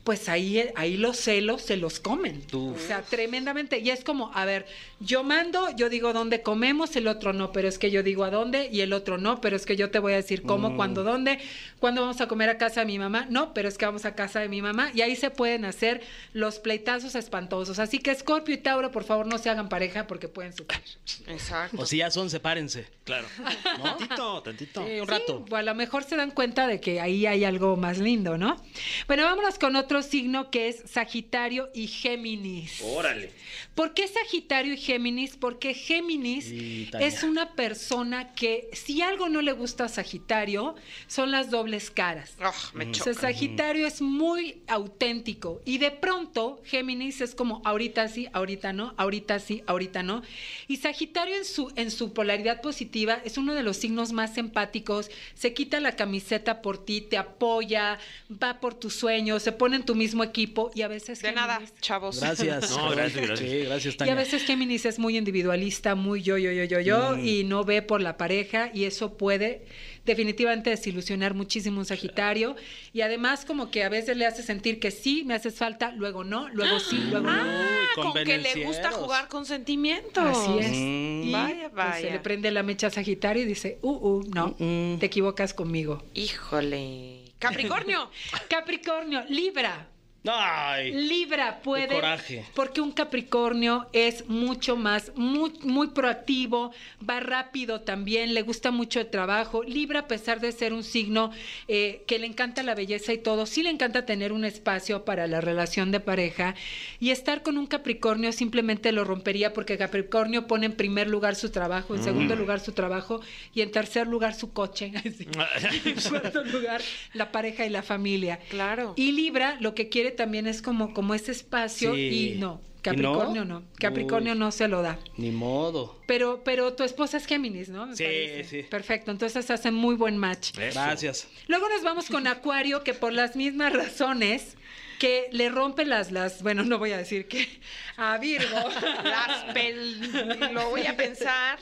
[0.04, 2.42] pues ahí, ahí los celos se los comen.
[2.52, 3.78] O sea, tremendamente.
[3.78, 4.66] Y es como, a ver,
[5.02, 8.30] yo mando, yo digo dónde comemos, el otro no, pero es que yo digo a
[8.30, 11.02] dónde y el otro no, pero es que yo te voy a decir cómo, cuándo,
[11.02, 11.40] dónde,
[11.80, 14.14] cuándo vamos a comer a casa de mi mamá, no, pero es que vamos a
[14.14, 14.90] casa de mi mamá.
[14.94, 17.78] Y ahí se pueden hacer los pleitazos espantosos.
[17.78, 20.82] Así que Scorpio y Tauro, por favor, no se hagan pareja porque pueden sufrir.
[21.26, 21.82] Exacto.
[21.82, 22.86] O si ya son, sepárense.
[23.04, 23.26] Claro.
[23.82, 24.86] Tantito, tantito.
[24.86, 25.44] Sí, un rato.
[25.44, 28.38] Sí, o a lo mejor se dan cuenta de que ahí hay algo más lindo,
[28.38, 28.62] ¿no?
[29.08, 32.80] Bueno, vámonos con otro signo que es Sagitario y Géminis.
[32.82, 33.32] Órale.
[33.74, 34.91] ¿Por qué Sagitario y Géminis?
[35.40, 37.06] Porque Géminis Sí, Tania.
[37.06, 40.74] es una persona que si algo no le gusta a Sagitario,
[41.06, 42.36] son las dobles caras.
[42.40, 43.12] Ah, me O choca.
[43.12, 48.94] sea, Sagitario es muy auténtico y de pronto Géminis es como ahorita sí, ahorita no,
[48.96, 50.22] ahorita sí, ahorita no.
[50.68, 55.10] Y Sagitario en su, en su polaridad positiva es uno de los signos más empáticos,
[55.34, 57.98] se quita la camiseta por ti, te apoya,
[58.30, 61.60] va por tus sueños, se pone en tu mismo equipo y a veces De nada,
[61.60, 62.20] Géminis- chavos.
[62.20, 62.70] Gracias.
[62.82, 63.50] No, gracias, gracias.
[63.50, 67.18] Sí, gracias, Y a veces Géminis es muy individualista, muy yo, yo, yo, yo, yo,
[67.18, 69.64] y no ve por la pareja y eso puede
[70.04, 72.56] definitivamente desilusionar muchísimo un Sagitario.
[72.92, 76.24] Y además como que a veces le hace sentir que sí, me haces falta, luego
[76.24, 77.32] no, luego sí, luego no.
[77.34, 80.24] Ah, con que le gusta jugar con sentimientos.
[80.24, 80.70] Así es.
[80.72, 81.22] Mm.
[81.24, 82.12] Y Vaya, pues, se vaya.
[82.12, 84.98] le prende la mecha a Sagitario y dice, uh, uh, no, Mm, mm.
[84.98, 86.02] te equivocas conmigo.
[86.14, 87.20] Híjole.
[87.38, 88.10] Capricornio.
[88.48, 89.88] Capricornio, Libra.
[90.24, 90.92] Ay.
[90.92, 91.88] Libra puede.
[91.88, 92.44] coraje.
[92.54, 96.72] Porque un Capricornio es mucho más, muy, muy proactivo,
[97.08, 99.64] va rápido también, le gusta mucho el trabajo.
[99.64, 101.32] Libra, a pesar de ser un signo
[101.66, 105.26] eh, que le encanta la belleza y todo, sí le encanta tener un espacio para
[105.26, 106.54] la relación de pareja.
[107.00, 111.50] Y estar con un Capricornio simplemente lo rompería porque Capricornio pone en primer lugar su
[111.50, 113.20] trabajo, en segundo lugar su trabajo
[113.54, 114.92] y en tercer lugar su coche.
[115.04, 115.26] Así.
[115.84, 116.80] En cuarto lugar,
[117.12, 118.38] la pareja y la familia.
[118.48, 118.94] Claro.
[118.96, 122.34] Y Libra lo que quiere también es como, como ese espacio Sí.
[122.36, 123.60] y no, Capricornio ¿Y no?
[123.60, 123.66] no?
[123.78, 124.38] Capricornio Uy.
[124.38, 124.98] no se lo da.
[125.16, 125.98] Ni modo.
[126.06, 127.86] Pero, pero tu esposa es Géminis, ¿no?
[127.86, 128.44] Me Sí, parece.
[128.44, 128.62] sí.
[128.68, 130.52] Perfecto, entonces hacen muy buen match.
[130.56, 131.28] Gracias.
[131.48, 134.56] Luego nos vamos con Acuario, que por las mismas razones
[135.02, 137.48] que le rompe las, las, bueno, no voy a decir que
[137.96, 138.56] a Virgo.
[139.02, 140.54] Las pel...
[140.54, 141.58] Lo voy a pensar.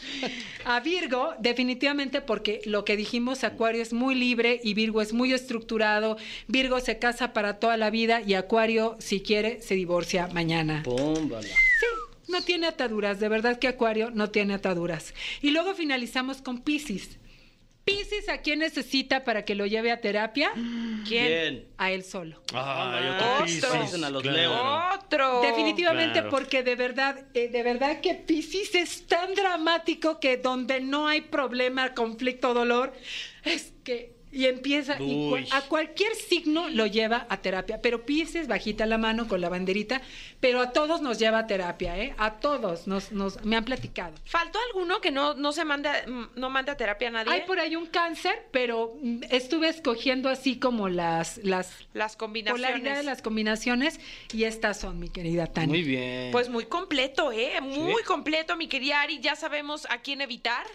[0.66, 5.32] A Virgo, definitivamente porque lo que dijimos, Acuario es muy libre y Virgo es muy
[5.32, 6.18] estructurado.
[6.48, 10.82] Virgo se casa para toda la vida y Acuario, si quiere, se divorcia mañana.
[10.84, 11.48] Pómbala.
[11.48, 11.86] Sí,
[12.28, 15.14] no tiene ataduras, de verdad que Acuario no tiene ataduras.
[15.40, 17.19] Y luego finalizamos con Piscis.
[17.84, 20.52] Piscis, ¿a quién necesita para que lo lleve a terapia?
[21.08, 21.26] ¿Quién?
[21.26, 21.68] Bien.
[21.78, 22.42] A él solo.
[22.52, 23.32] Ay, Otro.
[23.32, 23.64] otro Piscis,
[24.02, 24.94] a los claro.
[24.94, 25.42] Otro.
[25.42, 26.30] Definitivamente, claro.
[26.30, 31.22] porque de verdad, eh, de verdad que Piscis es tan dramático que donde no hay
[31.22, 32.92] problema, conflicto, dolor,
[33.44, 38.86] es que y empieza y a cualquier signo lo lleva a terapia, pero Piscis bajita
[38.86, 40.00] la mano con la banderita,
[40.40, 42.14] pero a todos nos lleva a terapia, ¿eh?
[42.18, 44.14] A todos nos, nos me han platicado.
[44.24, 45.90] ¿Faltó alguno que no, no se mande,
[46.36, 47.32] no mande a terapia a nadie?
[47.32, 52.66] Hay por ahí un cáncer, pero mm, estuve escogiendo así como las las Las combinaciones.
[52.66, 53.98] polaridades de las combinaciones
[54.32, 55.68] y estas son, mi querida Tania.
[55.68, 56.30] Muy bien.
[56.30, 57.60] Pues muy completo, ¿eh?
[57.60, 59.20] Muy completo, mi querida Ari.
[59.20, 60.66] Ya sabemos a quién evitar.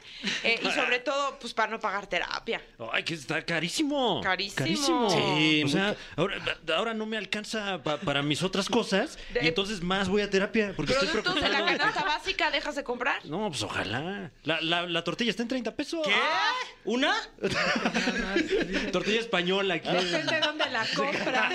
[0.44, 2.62] eh, y sobre todo, pues para no pagar terapia.
[2.92, 4.22] Ay, que está carísimo.
[4.22, 5.10] Carísimo.
[5.10, 6.38] Sí, o sea, ahora,
[6.76, 10.30] ahora no me alcanza pa- para mis otras cosas De- y entonces más voy a
[10.30, 13.24] terapia porque estoy Productos de la canasta básica, ¿dejas de comprar?
[13.26, 14.32] No, pues ojalá.
[14.44, 16.06] La, la- la tortilla está en 30 pesos.
[16.06, 16.14] ¿Qué?
[16.86, 17.14] ¿Una?
[18.92, 19.90] Tortilla española aquí.
[19.90, 21.50] Depende de dónde la compra.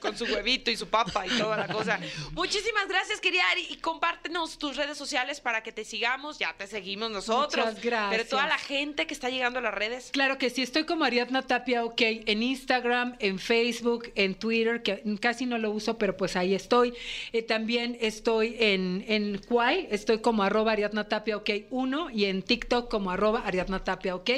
[0.00, 1.98] Con su huevito y su papa y toda la cosa.
[2.32, 3.66] Muchísimas gracias, querida Ari.
[3.70, 6.38] Y compártenos tus redes sociales para que te sigamos.
[6.38, 7.64] Ya te seguimos nosotros.
[7.66, 8.10] Muchas gracias.
[8.10, 10.10] Pero toda la gente que está llegando a las redes.
[10.12, 15.02] Claro que sí, estoy como Ariadna Tapia, ok, en Instagram, en Facebook, en Twitter, que
[15.20, 16.94] casi no lo uso, pero pues ahí estoy.
[17.32, 22.42] Eh, también estoy en, en Kwai, estoy como arroba Ariadna Tapia, ok, uno, y en
[22.42, 24.30] TikTok como arroba Ariadna Tapia, ok.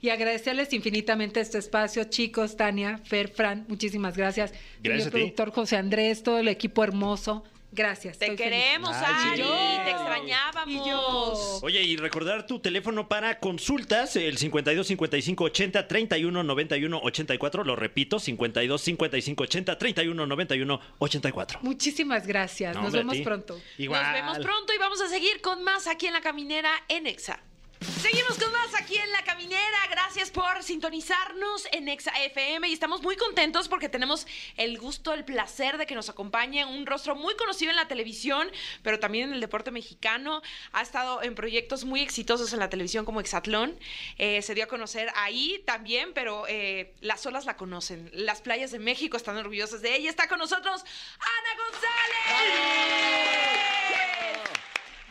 [0.00, 4.52] Y agradecerles infinitamente este espacio, chicos, Tania, Fer, Fran, muchísimas gracias.
[4.82, 5.16] Gracias a ti.
[5.16, 8.18] productor José Andrés, todo el equipo hermoso, gracias.
[8.18, 9.42] Te queremos, Ay, Ari.
[9.42, 9.48] sí.
[9.84, 10.68] Te extrañábamos.
[10.86, 11.60] Y yo.
[11.62, 17.64] Oye, y recordar tu teléfono para consultas, el 52 55 80 31 91 84.
[17.64, 21.58] Lo repito, 52 55 80 31 91 84.
[21.62, 23.60] Muchísimas gracias, No, nos vemos pronto.
[23.78, 24.02] Igual.
[24.02, 27.42] Nos vemos pronto y vamos a seguir con más aquí en La Caminera en Exa.
[27.82, 29.60] Seguimos con más aquí en La Caminera.
[29.90, 35.24] Gracias por sintonizarnos en Exa FM y estamos muy contentos porque tenemos el gusto, el
[35.24, 38.48] placer de que nos acompañe un rostro muy conocido en la televisión,
[38.82, 40.42] pero también en el deporte mexicano.
[40.72, 43.76] Ha estado en proyectos muy exitosos en la televisión como Exatlón.
[44.16, 48.10] Eh, se dio a conocer ahí también, pero eh, las olas la conocen.
[48.12, 50.08] Las playas de México están orgullosas de ella.
[50.08, 50.84] Está con nosotros
[51.18, 53.51] Ana González.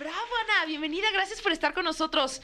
[0.01, 2.41] Bravo, Ana, bienvenida, gracias por estar con nosotros.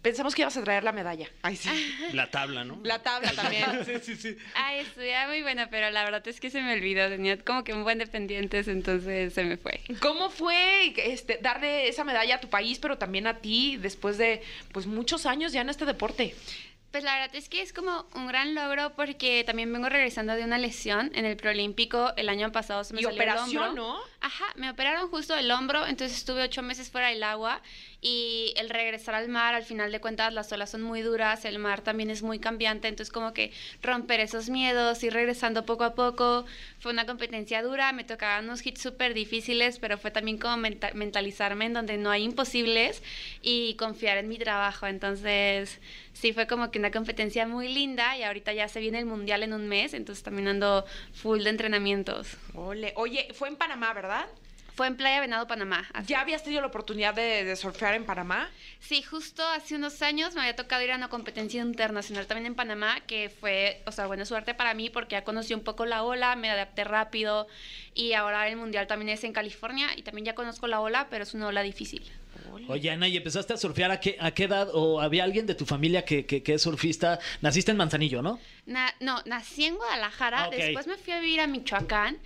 [0.00, 1.28] Pensamos que ibas a traer la medalla.
[1.42, 1.68] Ay, sí.
[2.14, 2.80] La tabla, ¿no?
[2.84, 3.66] La tabla también.
[3.84, 4.38] sí, sí, sí.
[4.54, 7.06] Ay, estudiaba muy buena, pero la verdad es que se me olvidó.
[7.10, 9.82] Tenía como que un buen de pendientes, entonces se me fue.
[10.00, 14.42] ¿Cómo fue este, darle esa medalla a tu país, pero también a ti, después de
[14.72, 16.34] pues muchos años ya en este deporte?
[16.92, 20.44] Pues la verdad es que es como un gran logro porque también vengo regresando de
[20.44, 22.12] una lesión en el preolímpico.
[22.16, 23.74] El año pasado se me Y salió el operación, hombro.
[23.82, 23.98] ¿no?
[24.22, 27.60] Ajá, me operaron justo el hombro, entonces estuve ocho meses fuera del agua
[28.00, 31.58] y el regresar al mar, al final de cuentas las olas son muy duras, el
[31.58, 35.94] mar también es muy cambiante, entonces como que romper esos miedos y regresando poco a
[35.94, 36.44] poco,
[36.78, 40.92] fue una competencia dura, me tocaban unos hits súper difíciles, pero fue también como menta-
[40.94, 43.02] mentalizarme en donde no hay imposibles
[43.42, 45.78] y confiar en mi trabajo, entonces
[46.12, 49.42] sí fue como que una competencia muy linda y ahorita ya se viene el mundial
[49.42, 52.36] en un mes, entonces también ando full de entrenamientos.
[52.54, 52.92] Ole.
[52.96, 54.26] Oye, fue en Panamá, ¿verdad?
[54.76, 55.88] Fue en Playa Venado, Panamá.
[55.94, 58.50] así ¿Ya habías tenido la oportunidad de, de surfear en Panamá?
[58.78, 62.54] Sí, justo hace unos años me había tocado ir a una competencia internacional también en
[62.54, 66.02] Panamá, que fue, o sea, buena suerte para mí porque ya conocí un poco la
[66.02, 67.46] ola, me adapté rápido
[67.94, 71.22] y ahora el mundial también es en California y también ya conozco la ola, pero
[71.22, 72.02] es una ola difícil.
[72.68, 74.68] Oye, Ana, ¿y empezaste a surfear a qué, a qué edad?
[74.72, 77.18] ¿O había alguien de tu familia que, que- que es surfista?
[77.40, 78.38] Naciste en Manzanillo, ¿no?
[78.66, 82.18] Na- no, nací en Guadalajara, Ah, después me fui a vivir a Michoacán.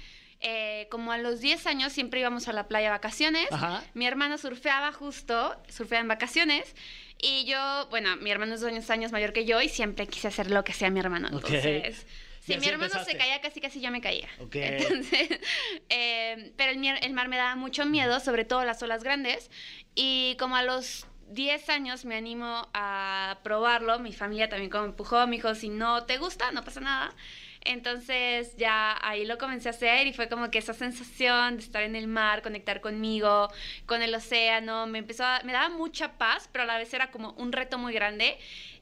[0.42, 3.46] eh, como a los 10 años siempre íbamos a la playa a vacaciones.
[3.52, 3.84] Ajá.
[3.92, 6.74] Mi hermano surfeaba justo, surfeaba en vacaciones.
[7.20, 10.50] Y yo, bueno, mi hermano es dos años mayor que yo y siempre quise hacer
[10.50, 11.28] lo que hacía mi hermano.
[11.30, 12.06] Entonces,
[12.54, 13.12] si mi hermano empezaste.
[13.12, 14.28] se caía, casi casi yo me caía.
[14.40, 14.54] Ok.
[14.56, 15.40] Entonces,
[15.88, 19.50] eh, pero el, el mar me daba mucho miedo, sobre todo las olas grandes.
[19.94, 24.90] Y como a los 10 años me animo a probarlo, mi familia también como me
[24.90, 27.14] empujó, me dijo, si no te gusta, no pasa nada.
[27.62, 31.82] Entonces ya ahí lo comencé a hacer y fue como que esa sensación de estar
[31.82, 33.48] en el mar, conectar conmigo,
[33.86, 37.10] con el océano, me empezó a- me daba mucha paz, pero a la vez era
[37.10, 38.38] como un reto muy grande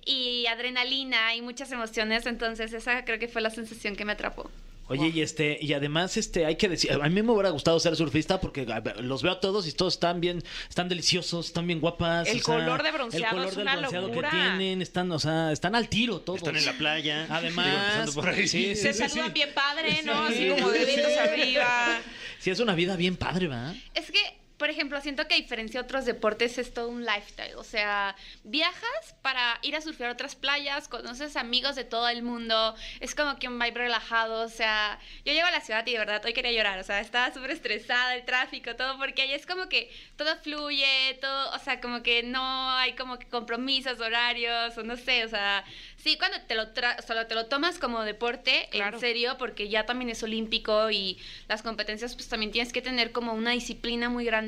[0.09, 4.51] y adrenalina y muchas emociones, entonces esa creo que fue la sensación que me atrapó.
[4.91, 7.95] Oye, y este, y además, este, hay que decir, a mí me hubiera gustado ser
[7.95, 8.67] surfista porque
[9.01, 12.27] los veo a todos y todos están bien, están deliciosos, están bien guapas.
[12.27, 14.31] El o sea, color de bronceado el color es del una bronceado locura.
[14.31, 16.39] que tienen, están, o sea, están al tiro todos.
[16.39, 17.27] Están en la playa.
[17.31, 18.49] Además, Digo, empezando por ahí.
[18.49, 19.33] sí, sí, Se sí, saludan sí.
[19.35, 20.29] bien padre, ¿no?
[20.29, 21.19] Sí, Así como deditos sí.
[21.19, 21.99] arriba.
[22.39, 23.75] Sí, es una vida bien padre, ¿va?
[23.93, 27.55] Es que, por ejemplo, siento que a diferencia de otros deportes es todo un lifestyle.
[27.57, 32.23] O sea, viajas para ir a surfear a otras playas, conoces amigos de todo el
[32.23, 34.43] mundo, es como que un vibe relajado.
[34.45, 36.79] O sea, yo llego a la ciudad y de verdad hoy quería llorar.
[36.81, 41.17] O sea, estaba súper estresada, el tráfico, todo, porque ahí es como que todo fluye,
[41.21, 45.29] todo, o sea, como que no hay como que compromisos, horarios, o no sé, o
[45.29, 45.65] sea,
[45.99, 48.97] sí, cuando te lo, tra- solo te lo tomas como deporte, Claro.
[48.97, 51.19] en serio, porque ya también es olímpico y
[51.49, 54.48] las competencias pues también tienes que tener como una disciplina muy grande.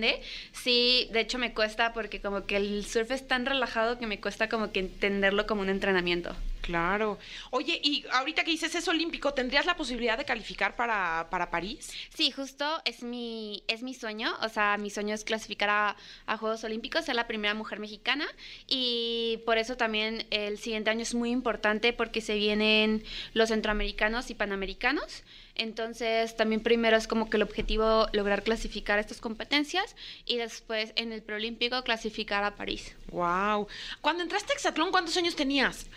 [0.52, 4.20] Sí, de hecho me cuesta porque como que el surf es tan relajado que me
[4.20, 6.34] cuesta como que entenderlo como un entrenamiento.
[6.60, 7.18] Claro.
[7.50, 11.90] Oye, y ahorita que dices es olímpico, ¿tendrías la posibilidad de calificar para, para París?
[12.14, 16.36] Sí, justo es mi, es mi sueño, o sea, mi sueño es clasificar a, a
[16.36, 18.26] Juegos Olímpicos, ser la primera mujer mexicana
[18.68, 24.30] y por eso también el siguiente año es muy importante porque se vienen los centroamericanos
[24.30, 25.24] y panamericanos.
[25.61, 29.94] Entonces, también primero es como que el objetivo lograr clasificar estas competencias
[30.25, 32.96] y después en el preolímpico clasificar a París.
[33.11, 33.68] Wow.
[34.01, 35.88] Cuando entraste a Hexatlón, ¿cuántos años tenías?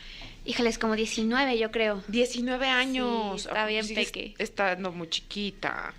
[0.43, 2.03] Híjales, como 19 yo creo.
[2.09, 3.43] 19 años.
[3.43, 4.35] Sí, está bien Sigues peque.
[4.37, 5.93] Estando muy chiquita.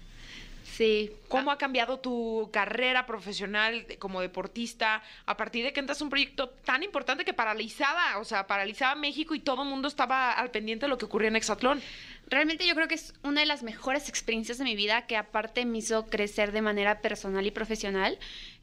[0.76, 1.12] Sí.
[1.28, 6.10] ¿Cómo ha cambiado tu carrera profesional como deportista a partir de que entras a un
[6.10, 10.50] proyecto tan importante que paralizaba, o sea, paralizaba México y todo el mundo estaba al
[10.50, 11.80] pendiente de lo que ocurría en Hexatlón?
[12.26, 15.64] Realmente yo creo que es una de las mejores experiencias de mi vida que aparte
[15.64, 18.18] me hizo crecer de manera personal y profesional.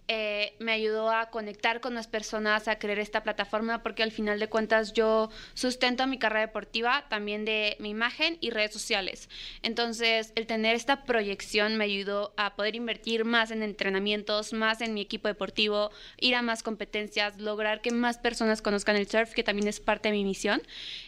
[0.08, 4.40] Eh, me ayudó a conectar con las personas, a crear esta plataforma, porque al final
[4.40, 9.30] de cuentas yo sustento mi carrera deportiva, también de mi imagen y redes sociales.
[9.62, 14.94] Entonces, el tener esta proyección me ayudó a poder invertir más en entrenamientos, más en
[14.94, 19.44] mi equipo deportivo, ir a más competencias, lograr que más personas conozcan el surf, que
[19.44, 20.62] también es parte de mi misión.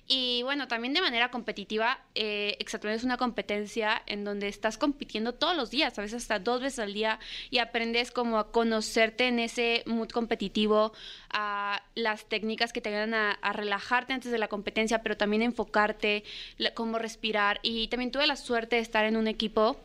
[0.07, 5.55] Y bueno, también de manera competitiva, eh, es una competencia en donde estás compitiendo todos
[5.55, 8.51] los días, a veces hasta dos veces al día, y aprendes como a
[8.87, 10.91] conocerte en ese mood competitivo,
[11.29, 15.41] a las técnicas que te ayudan a, a relajarte antes de la competencia, pero también
[15.41, 16.23] enfocarte,
[16.57, 17.59] la- cómo respirar.
[17.63, 19.77] Y también tuve la suerte de estar en un equipo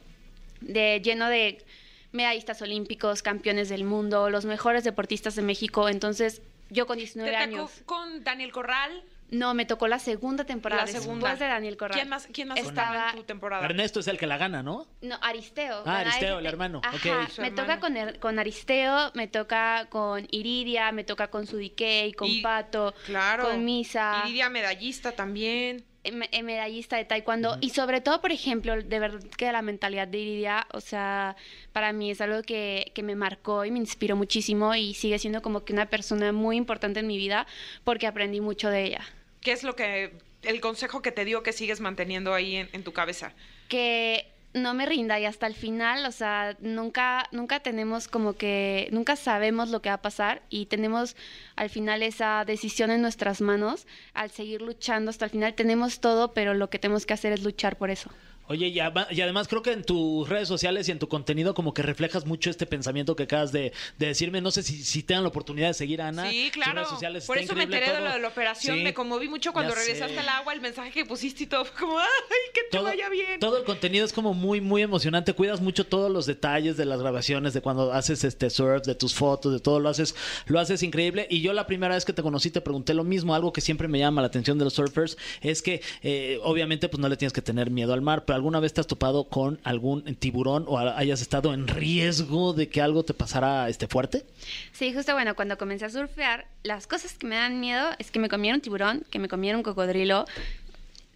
[0.60, 1.64] de, lleno de
[2.10, 5.88] medallistas olímpicos, campeones del mundo, los mejores deportistas de México.
[5.88, 7.70] Entonces, yo con 19 ¿Te años.
[7.86, 9.04] con Daniel Corral?
[9.30, 10.82] No, me tocó la segunda temporada.
[10.82, 11.28] La segunda.
[11.28, 11.96] Después de Daniel Corral.
[11.98, 13.64] ¿Quién más, quién más Estaba- en tu temporada?
[13.64, 14.86] Ernesto es el que la gana, ¿no?
[15.02, 15.82] No, Aristeo.
[15.84, 16.80] Ah, Aristeo, el hermano.
[16.82, 16.96] Ajá,
[17.38, 17.54] me hermano.
[17.54, 22.40] toca con, Er- con Aristeo, me toca con Iridia, me toca con Sudikey, con Y-
[22.42, 23.44] Pato, Claro.
[23.44, 24.22] con Misa.
[24.24, 25.84] Iridia medallista también.
[26.04, 30.08] em- em- medallista de taekwondo y sobre todo, por ejemplo, de verdad que la mentalidad
[30.08, 31.36] de Iridia, o sea,
[31.72, 35.42] para mí es algo que, que me marcó y me inspiró muchísimo y sigue siendo
[35.42, 37.46] como que una persona muy importante en mi vida
[37.84, 39.04] porque aprendí mucho de ella.
[39.40, 42.92] ¿Qué es lo que, el consejo que te dio que sigues manteniendo ahí en, tu
[42.92, 43.32] cabeza?
[43.68, 48.88] que no me rinda y hasta el final, o sea, nunca, nunca tenemos como que,
[48.92, 51.16] nunca sabemos lo que va a pasar y tenemos
[51.54, 55.54] al final esa decisión en nuestras manos al seguir luchando hasta el final.
[55.54, 58.10] Tenemos todo, pero lo que tenemos que hacer es luchar por eso.
[58.48, 61.82] Oye, y, además creo que en tus redes sociales y en tu contenido como que
[61.82, 64.40] reflejas mucho este pensamiento que acabas de, de decirme.
[64.40, 66.30] No sé si, si tengan la oportunidad de seguir a Ana.
[66.30, 66.74] Sí, claro.
[66.74, 68.78] redes sociales Por eso me enteré de lo de la operación.
[68.78, 71.64] Sí, Me conmoví mucho cuando regresaste al agua, el mensaje que pusiste y todo.
[71.66, 72.06] Fue como, ¡ay,
[72.54, 73.38] que te todo, vaya bien!
[73.38, 75.34] todo el contenido es como muy, muy emocionante.
[75.34, 79.14] Cuidas mucho todos los detalles de las grabaciones, de cuando haces este surf, de tus
[79.14, 80.14] fotos, de todo lo haces,
[80.46, 81.26] lo haces increíble.
[81.30, 83.88] Y yo la primera vez que te conocí te pregunté lo mismo, algo que siempre
[83.88, 87.32] me llama la atención de los surfers, es que eh, obviamente pues no le tienes
[87.34, 90.78] que tener miedo al mar, pero alguna vez te has topado con algún tiburón o
[90.78, 94.24] hayas estado en riesgo de que algo te pasara este fuerte.
[94.72, 98.18] Sí, justo bueno, cuando comencé a surfear, las cosas que me dan miedo es que
[98.18, 100.24] me comiera un tiburón, que me comiera un cocodrilo,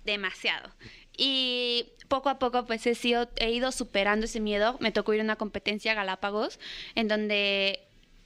[0.05, 0.71] demasiado.
[1.17, 4.77] Y poco a poco pues he, sido, he ido superando ese miedo.
[4.81, 6.59] Me tocó ir a una competencia a Galápagos
[6.95, 7.81] en donde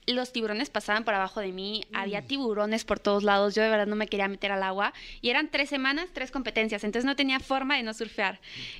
[0.07, 3.87] los tiburones pasaban por abajo de mí, había tiburones por todos lados, yo de verdad
[3.87, 7.39] no me quería meter al agua y eran tres semanas, tres competencias, entonces no tenía
[7.39, 8.39] forma de no surfear.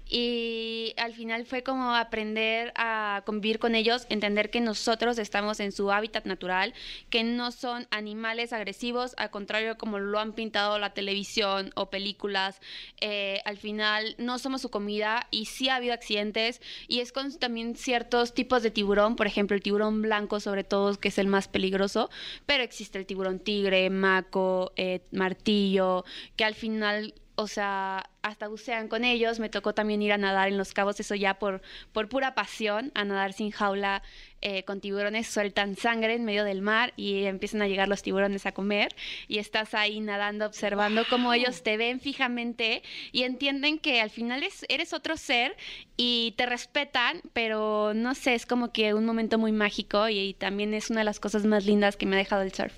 [0.10, 5.72] Y al final fue como aprender a convivir con ellos, entender que nosotros estamos en
[5.72, 6.74] su hábitat natural,
[7.10, 12.62] que no son animales agresivos, al contrario como lo han pintado la televisión o películas,
[13.02, 17.38] eh, al final no somos su comida y sí ha habido accidentes y es con
[17.38, 21.28] también ciertos tipos de tiburón, por ejemplo el tiburón blanco sobre todo, que es el
[21.28, 22.10] más peligroso,
[22.46, 28.88] pero existe el tiburón tigre, maco, eh, martillo, que al final o sea, hasta bucean
[28.88, 29.40] con ellos.
[29.40, 31.62] Me tocó también ir a nadar en los cabos, eso ya por,
[31.94, 34.02] por pura pasión, a nadar sin jaula
[34.42, 38.48] eh, con tiburones, sueltan sangre en medio del mar y empiezan a llegar los tiburones
[38.48, 38.96] a comer
[39.28, 44.42] y estás ahí nadando, observando cómo ellos te ven fijamente y entienden que al final
[44.42, 45.56] es, eres otro ser
[45.96, 50.34] y te respetan, pero no sé, es como que un momento muy mágico y, y
[50.34, 52.74] también es una de las cosas más lindas que me ha dejado el surf.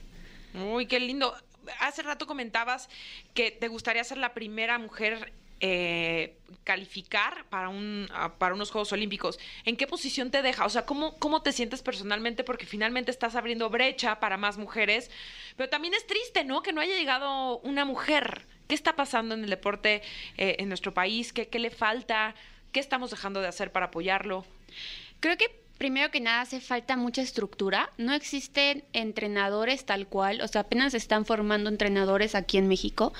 [0.53, 1.33] Uy, qué lindo.
[1.79, 2.89] Hace rato comentabas
[3.33, 8.93] que te gustaría ser la primera mujer eh, calificar para un ah, para unos Juegos
[8.93, 9.39] Olímpicos.
[9.65, 10.65] ¿En qué posición te deja?
[10.65, 12.45] O sea, ¿cómo, ¿cómo te sientes personalmente?
[12.45, 15.11] Porque finalmente estás abriendo brecha para más mujeres.
[15.57, 16.61] Pero también es triste, ¿no?
[16.61, 18.45] Que no haya llegado una mujer.
[18.69, 20.01] ¿Qué está pasando en el deporte
[20.37, 21.33] eh, en nuestro país?
[21.33, 22.35] ¿Qué, ¿Qué le falta?
[22.71, 24.45] ¿Qué estamos dejando de hacer para apoyarlo?
[25.19, 27.91] Creo que primero que nada hace falta mucha estructura.
[27.97, 33.13] No existen entrenadores tal cual, o sea, apenas están formando entrenadores aquí en México.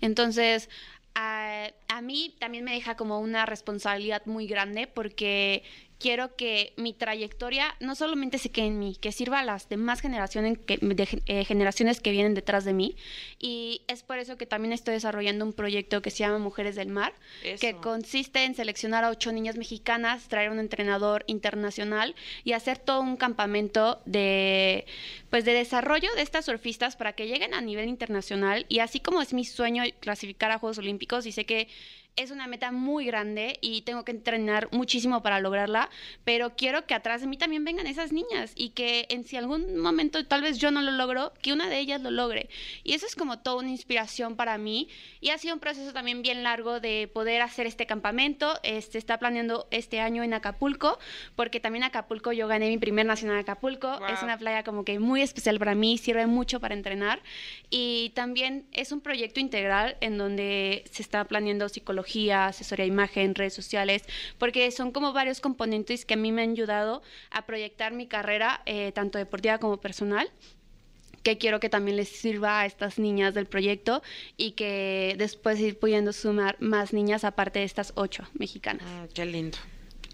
[0.00, 0.68] Entonces,
[1.14, 5.62] a mí también me deja como una responsabilidad muy grande porque
[5.98, 10.00] quiero que mi trayectoria no solamente se quede en mí, que sirva a las demás
[10.00, 12.96] generaciones que, de, eh, generaciones que vienen detrás de mí.
[13.38, 16.88] Y es por eso que también estoy desarrollando un proyecto que se llama Mujeres del
[16.88, 17.80] Mar, que Eso.
[17.80, 23.16] consiste en seleccionar a ocho niñas mexicanas, traer un entrenador internacional y hacer todo un
[23.16, 24.86] campamento de,
[25.30, 28.66] pues, de desarrollo de estas surfistas para que lleguen a nivel internacional.
[28.68, 31.68] Y así como es mi sueño clasificar a Juegos Olímpicos, y sé que
[32.16, 35.90] es una meta muy grande y tengo que entrenar muchísimo para lograrla,
[36.24, 39.78] pero quiero que atrás de mí también vengan esas niñas y que en si algún
[39.78, 42.48] momento tal vez yo no lo logro, que una de ellas lo logre.
[42.84, 44.88] Y eso es como toda una inspiración para mí
[45.20, 48.58] y ha sido un proceso también bien largo de poder hacer este campamento.
[48.62, 50.98] Este está planeando este año en Acapulco,
[51.34, 53.98] porque también Acapulco yo gané mi primer nacional en Acapulco.
[53.98, 54.08] Wow.
[54.08, 57.20] Es una playa como que muy especial para mí, sirve mucho para entrenar
[57.70, 63.34] y también es un proyecto integral en donde se está planeando psicología, asesoría de imagen,
[63.34, 64.02] redes sociales,
[64.38, 68.62] porque son como varios componentes que a mí me han ayudado a proyectar mi carrera,
[68.66, 70.30] eh, tanto deportiva como personal
[71.22, 74.00] que quiero que también les sirva a estas niñas del proyecto
[74.36, 78.86] y que después ir pudiendo sumar más niñas aparte de estas ocho mexicanas.
[78.86, 79.58] Mm, qué lindo.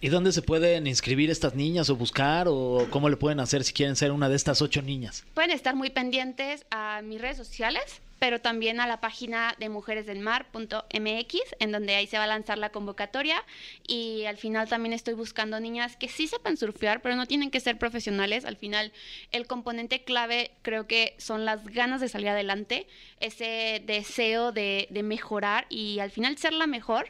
[0.01, 3.75] ¿Y dónde se pueden inscribir estas niñas o buscar o cómo le pueden hacer si
[3.75, 5.25] quieren ser una de estas ocho niñas?
[5.35, 11.35] Pueden estar muy pendientes a mis redes sociales, pero también a la página de mujeresdelmar.mx,
[11.59, 13.45] en donde ahí se va a lanzar la convocatoria.
[13.85, 17.59] Y al final también estoy buscando niñas que sí sepan surfear, pero no tienen que
[17.59, 18.45] ser profesionales.
[18.45, 18.93] Al final,
[19.33, 22.87] el componente clave creo que son las ganas de salir adelante,
[23.19, 27.09] ese deseo de, de mejorar y al final ser la mejor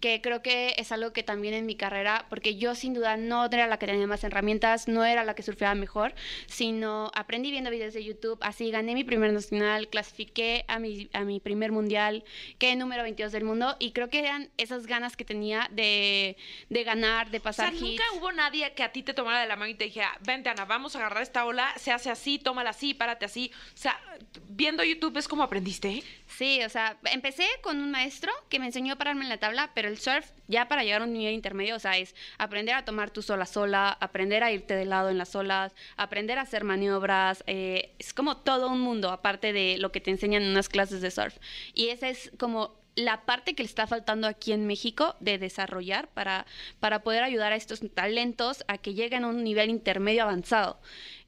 [0.00, 3.44] que creo que es algo que también en mi carrera, porque yo sin duda no
[3.46, 6.14] era la que tenía más herramientas, no era la que surfeaba mejor,
[6.46, 11.24] sino aprendí viendo videos de YouTube, así gané mi primer nacional, clasifiqué a mi, a
[11.24, 12.24] mi primer mundial,
[12.58, 16.36] quedé número 22 del mundo y creo que eran esas ganas que tenía de,
[16.68, 18.18] de ganar, de O pasar sea, nunca hits.
[18.18, 20.64] hubo nadie que a ti te tomara de la mano y te dijera, vente Ana,
[20.64, 23.50] vamos a agarrar esta ola, se hace así, tómala así, párate así.
[23.74, 24.00] O sea,
[24.48, 26.02] viendo YouTube es como aprendiste.
[26.26, 29.70] Sí, o sea, empecé con un maestro que me enseñó a pararme en la tabla,
[29.74, 32.84] pero el surf, ya para llegar a un nivel intermedio, o sea, es aprender a
[32.84, 36.64] tomar tu sola sola, aprender a irte de lado en las olas, aprender a hacer
[36.64, 40.68] maniobras, eh, es como todo un mundo, aparte de lo que te enseñan en unas
[40.68, 41.36] clases de surf.
[41.74, 46.08] Y esa es como la parte que le está faltando aquí en México de desarrollar
[46.08, 46.46] para,
[46.78, 50.78] para poder ayudar a estos talentos a que lleguen a un nivel intermedio avanzado.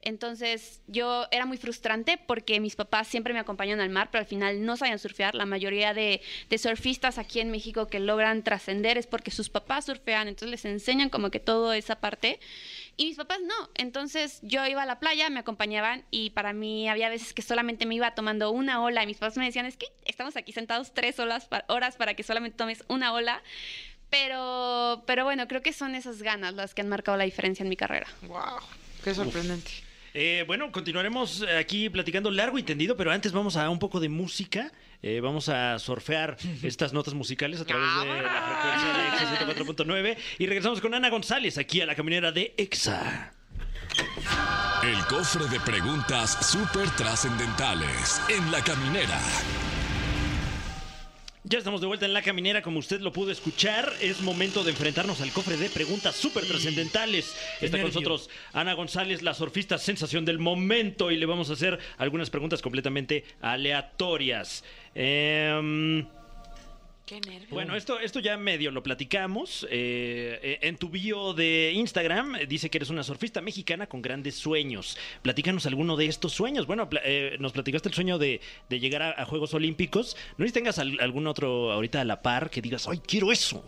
[0.01, 4.27] Entonces yo era muy frustrante porque mis papás siempre me acompañan al mar, pero al
[4.27, 5.33] final no sabían surfear.
[5.33, 9.85] La mayoría de, de surfistas aquí en México que logran trascender es porque sus papás
[9.85, 12.39] surfean, entonces les enseñan como que toda esa parte.
[12.95, 13.69] Y mis papás no.
[13.75, 17.85] Entonces yo iba a la playa, me acompañaban y para mí había veces que solamente
[17.85, 20.93] me iba tomando una ola y mis papás me decían, es que estamos aquí sentados
[20.93, 23.41] tres horas, pa- horas para que solamente tomes una ola.
[24.09, 27.69] Pero, pero bueno, creo que son esas ganas las que han marcado la diferencia en
[27.69, 28.07] mi carrera.
[28.27, 28.59] Wow,
[29.03, 29.71] qué sorprendente.
[30.13, 34.09] Eh, bueno, continuaremos aquí platicando largo y tendido, pero antes vamos a un poco de
[34.09, 34.71] música.
[35.03, 40.17] Eh, vamos a surfear estas notas musicales a través de la frecuencia de Exa 104.9
[40.39, 43.33] y regresamos con Ana González aquí a la caminera de Exa.
[44.81, 49.19] El cofre de preguntas súper trascendentales en la caminera.
[51.45, 53.91] Ya estamos de vuelta en la caminera, como usted lo pudo escuchar.
[53.99, 57.35] Es momento de enfrentarnos al cofre de preguntas súper trascendentales.
[57.59, 61.77] Está con nosotros Ana González, la surfista sensación del momento, y le vamos a hacer
[61.97, 64.63] algunas preguntas completamente aleatorias.
[64.95, 66.05] Em,
[67.05, 67.49] Qué nervio.
[67.51, 69.67] Bueno, esto, esto ya medio lo platicamos.
[69.69, 74.01] Eh, eh, en tu bio de Instagram eh, dice que eres una surfista mexicana con
[74.01, 74.97] grandes sueños.
[75.21, 76.65] Platícanos alguno de estos sueños.
[76.65, 78.39] Bueno, eh, nos platicaste el sueño de,
[78.69, 80.15] de llegar a, a Juegos Olímpicos.
[80.37, 83.33] ¿No sé si tengas al- algún otro ahorita a la par que digas, ¡ay, quiero
[83.33, 83.65] eso!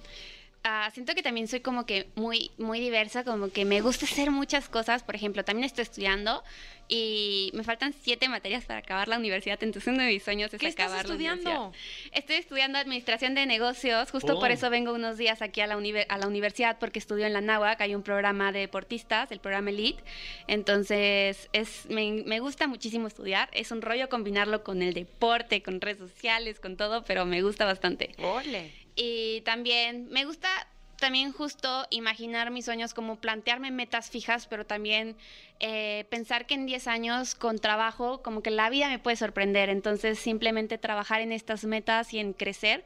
[0.67, 4.31] Ah, siento que también soy como que muy, muy diversa, como que me gusta hacer
[4.31, 5.03] muchas cosas.
[5.03, 6.43] Por ejemplo, también estoy estudiando
[6.87, 9.61] y me faltan siete materias para acabar la universidad.
[9.61, 11.49] Entonces uno de mis sueños es ¿Qué estás acabar la estudiando?
[11.67, 12.09] universidad.
[12.17, 14.09] Estoy estudiando administración de negocios.
[14.09, 14.39] Justo Oh.
[14.39, 17.41] por eso vengo unos días aquí a la, a la universidad porque estudio en la
[17.41, 17.81] NAWAC.
[17.81, 20.03] Hay un programa de deportistas, el programa Elite.
[20.47, 23.49] Entonces es, me, me gusta muchísimo estudiar.
[23.51, 27.65] Es un rollo combinarlo con el deporte, con redes sociales, con todo, pero me gusta
[27.65, 28.15] bastante.
[28.17, 28.71] Ole.
[28.95, 30.49] Y también me gusta
[30.97, 35.15] también justo imaginar mis sueños como plantearme metas fijas, pero también
[35.59, 39.69] eh, pensar que en 10 años con trabajo como que la vida me puede sorprender.
[39.69, 42.83] Entonces simplemente trabajar en estas metas y en crecer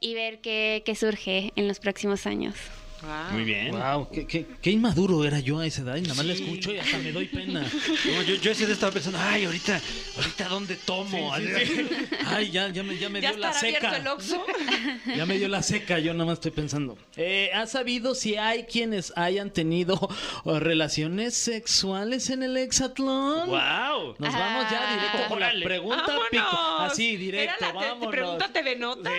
[0.00, 2.56] y ver qué, qué surge en los próximos años.
[3.02, 3.32] Wow.
[3.32, 3.70] Muy bien.
[3.72, 6.72] Wow, qué, qué- qué inmaduro era yo a esa edad y nada más la escucho
[6.72, 7.64] y hasta me doy pena.
[8.14, 9.80] No, yo, yo ese día estaba pensando, ay, ahorita,
[10.16, 11.32] ahorita dónde tomo.
[12.26, 13.96] Ay, ya, ya me, ya me ¿Ya dio la seca.
[13.96, 14.44] el Oxxo?
[15.16, 16.96] Ya me dio la seca, yo nada más estoy pensando.
[17.16, 20.08] Eh, ¿Has sabido si hay quienes hayan tenido
[20.44, 23.48] relaciones sexuales en el hexatlón?
[23.48, 24.14] ¡Wow!
[24.18, 25.64] Nos vamos ya directo con la Órale.
[25.64, 26.28] pregunta ¡Vámonos!
[26.30, 26.58] pico.
[26.80, 28.10] Así, directo, Era la te- vámonos.
[28.10, 29.10] pregunta TV Nota.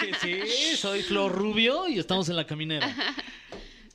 [0.00, 0.76] Sí, sí, sí.
[0.76, 2.94] Soy Flor Rubio y estamos en la caminera.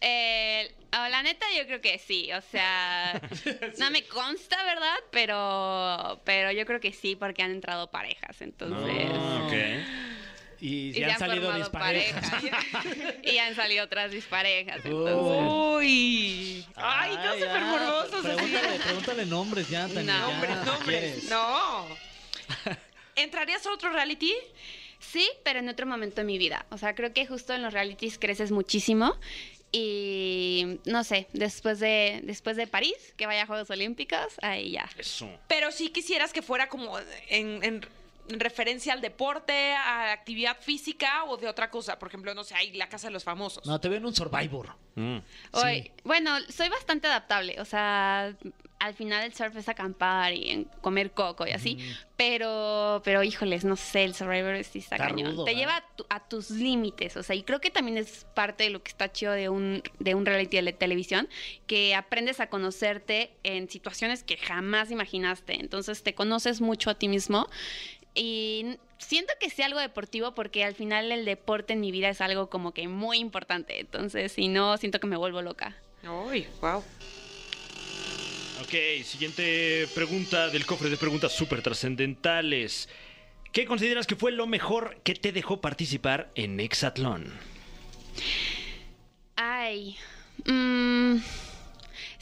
[0.07, 3.19] Eh, oh, la neta yo creo que sí, o sea,
[3.79, 4.95] no me consta, ¿verdad?
[5.09, 9.09] Pero, pero yo creo que sí, porque han entrado parejas, entonces...
[9.11, 9.53] Ah, ok.
[10.61, 12.43] Y, y ya han salido mis parejas.
[13.23, 14.77] y han salido otras disparejas.
[14.85, 15.51] Entonces.
[15.51, 16.65] Uy.
[16.75, 17.65] Ay, no súper ya.
[17.65, 18.21] morbosos.
[18.21, 20.03] Pregúntale, pregúntale nombres ya, Tania.
[20.05, 21.23] ya, Nombres, nombres.
[21.29, 21.87] No.
[23.15, 24.33] ¿Entrarías a otro reality?
[24.99, 26.65] sí, pero en otro momento de mi vida.
[26.71, 29.15] O sea, creo que justo en los realities creces muchísimo.
[29.71, 34.89] Y no sé, después de, después de París, que vaya a Juegos Olímpicos, ahí ya.
[34.97, 35.29] Eso.
[35.47, 36.97] Pero sí quisieras que fuera como
[37.29, 37.85] en, en-
[38.27, 41.99] en referencia al deporte, a la actividad física o de otra cosa.
[41.99, 43.65] Por ejemplo, no sé, hay la casa de los famosos.
[43.67, 44.69] No, te veo en un Survivor.
[44.95, 45.17] Mm.
[45.51, 48.33] Hoy, bueno, soy bastante adaptable, o sea,
[48.85, 51.77] al final el surf es acampar y en comer coco y así,
[52.17, 55.31] pero, pero híjoles, no sé, el Survivor sí está, Está cañón.
[55.31, 55.59] rudo, Te ¿verdad?
[55.61, 58.69] lleva a, tu- a tus límites, o sea, y creo que también es parte de
[58.69, 61.27] lo que está chido de un, de un reality de televisión,
[61.67, 67.07] que aprendes a conocerte en situaciones que jamás imaginaste, entonces te conoces mucho a ti
[67.07, 67.47] mismo
[68.13, 72.21] y siento que sea algo deportivo porque al final el deporte en mi vida es
[72.21, 73.79] algo como que muy importante.
[73.81, 75.75] Entonces, si no, siento que me vuelvo loca.
[76.03, 76.81] Uy, wow.
[78.65, 82.89] Ok, siguiente pregunta del cofre de preguntas súper trascendentales.
[83.51, 87.31] ¿Qué consideras que fue lo mejor que te dejó participar en Exatlón?
[89.35, 89.97] Ay.
[90.45, 91.17] mm,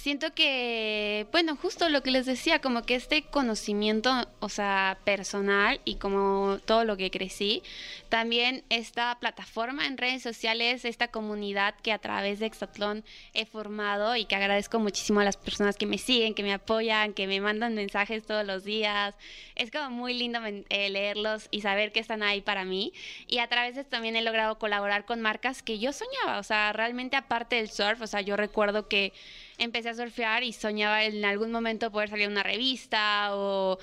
[0.03, 5.79] siento que, bueno, justo lo que les decía, como que este conocimiento, o sea, personal
[5.85, 7.63] y como todo lo que crecí,
[8.09, 14.17] también esta plataforma en redes sociales, esta comunidad que a través de Exatlón he formado
[14.17, 17.39] y que agradezco muchísimo a las personas que me siguen, que me apoyan, que me
[17.39, 19.15] mandan mensajes todos los días.
[19.55, 22.91] Es como muy lindo eh, leerlos y saber que están ahí para mí.
[23.29, 26.73] Y a través de también he logrado colaborar con marcas que yo soñaba, o sea,
[26.73, 29.13] realmente aparte del surf, o sea, yo recuerdo que
[29.57, 33.79] empecé a surfear y soñaba en algún momento poder salir a una revista o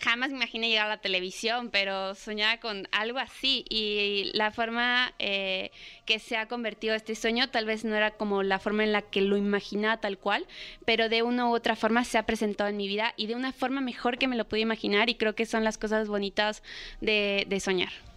[0.00, 5.12] jamás me imaginé llegar a la televisión, pero soñaba con algo así y la forma
[5.18, 5.70] eh,
[6.04, 9.02] que se ha convertido este sueño tal vez no era como la forma en la
[9.02, 10.46] que lo imaginaba tal cual,
[10.84, 13.52] pero de una u otra forma se ha presentado en mi vida y de una
[13.52, 16.62] forma mejor que me lo pude imaginar y creo que son las cosas bonitas
[17.00, 18.07] de, de soñar.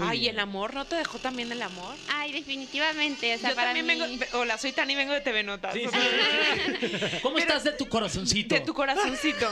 [0.00, 1.94] Ay, el amor, ¿no te dejó también el amor?
[2.08, 4.18] Ay, definitivamente, o sea, Yo para también mí...
[4.18, 5.74] vengo, hola, soy Tani, vengo de TV Notas.
[5.74, 7.18] Sí, sí.
[7.22, 8.54] ¿Cómo estás de tu corazoncito?
[8.54, 9.46] De tu corazoncito.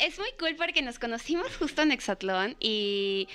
[0.00, 3.28] Es muy cool porque nos conocimos justo en Exatlón y,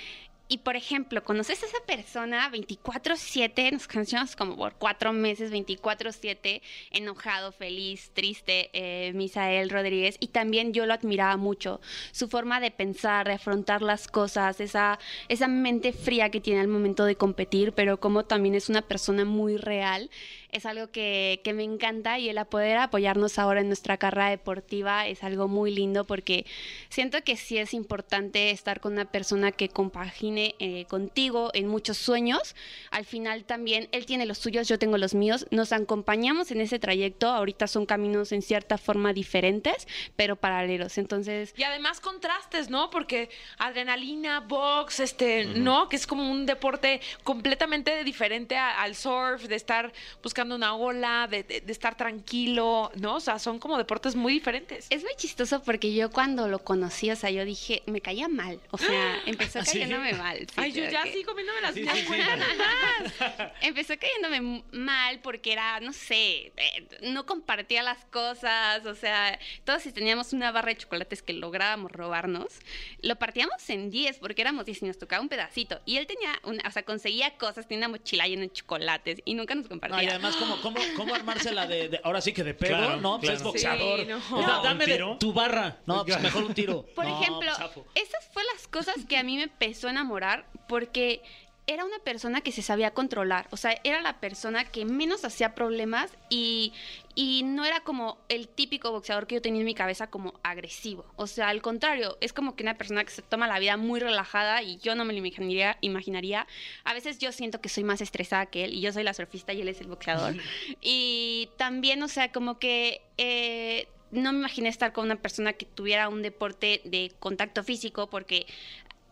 [0.50, 6.60] y por ejemplo, conoces a esa persona 24/7, nos conocimos como por cuatro meses, 24/7,
[6.90, 11.80] enojado, feliz, triste, eh, Misael Rodríguez, y también yo lo admiraba mucho,
[12.10, 14.98] su forma de pensar, de afrontar las cosas, esa,
[15.28, 19.24] esa mente fría que tiene al momento de competir, pero como también es una persona
[19.24, 20.10] muy real
[20.52, 24.30] es algo que, que me encanta y el a poder apoyarnos ahora en nuestra carrera
[24.30, 26.46] deportiva es algo muy lindo porque
[26.88, 31.98] siento que sí es importante estar con una persona que compagine eh, contigo en muchos
[31.98, 32.56] sueños.
[32.90, 35.46] Al final también él tiene los suyos, yo tengo los míos.
[35.50, 37.28] Nos acompañamos en ese trayecto.
[37.28, 39.86] Ahorita son caminos en cierta forma diferentes,
[40.16, 40.98] pero paralelos.
[40.98, 42.90] Entonces, Y además contrastes, ¿no?
[42.90, 43.28] Porque
[43.58, 45.88] adrenalina, box, este, ¿no?
[45.88, 49.92] Que es como un deporte completamente diferente a- al surf, de estar
[50.22, 53.16] buscando una ola, de, de- de estar tranquilo, ¿no?
[53.16, 54.86] O sea, son como deportes muy diferentes.
[54.90, 58.60] Es muy chistoso porque yo cuando lo conocí, o sea, yo dije, me caía mal.
[58.70, 59.72] O sea, empezó ¿Ah, sí?
[59.80, 60.38] cayéndome mal.
[60.38, 61.94] sí, Ay, yo ya que- sí comiéndome las Sí, uñas.
[61.96, 62.06] sí, sí.
[62.06, 63.50] cuéntanos más.
[63.62, 69.82] Empezó cayéndome mal porque era, no sé, eh, no compartía las cosas, o sea, todos
[69.82, 72.58] si teníamos una barra de chocolates que lográbamos robarnos,
[73.02, 75.80] lo partíamos en 10 porque éramos 10 y nos tocaba un pedacito.
[75.86, 79.34] Y él tenía, una, o sea, conseguía cosas, tenía una mochila llena de chocolates y
[79.34, 80.18] nunca nos compartía.
[80.18, 83.00] No, y además, ¿cómo, cómo, cómo armársela de, de- Ahora sí que de pedo, Claro,
[83.00, 83.18] ¿no?
[83.18, 83.36] Pues claro.
[83.36, 84.00] es boxeador.
[84.00, 84.16] Sí, no.
[84.16, 85.16] O sea, No, dame ¿un de tiro?
[85.18, 85.78] tu barra.
[85.86, 86.86] No, pues mejor un tiro.
[86.94, 87.86] Por No, ejemplo, zafo.
[87.94, 91.22] esas fue las cosas que a mí me empezó a enamorar porque
[91.70, 95.54] era una persona que se sabía controlar, o sea, era la persona que menos hacía
[95.54, 96.72] problemas y,
[97.14, 101.04] y no era como el típico boxeador que yo tenía en mi cabeza como agresivo,
[101.14, 104.00] o sea, al contrario, es como que una persona que se toma la vida muy
[104.00, 106.48] relajada y yo no me lo imaginaría, imaginaría.
[106.82, 109.52] a veces yo siento que soy más estresada que él y yo soy la surfista
[109.52, 110.34] y él es el boxeador
[110.80, 113.00] y también, o sea, como que...
[113.16, 118.10] eh, no me imaginé estar con una persona que tuviera un deporte de contacto físico
[118.10, 118.44] porque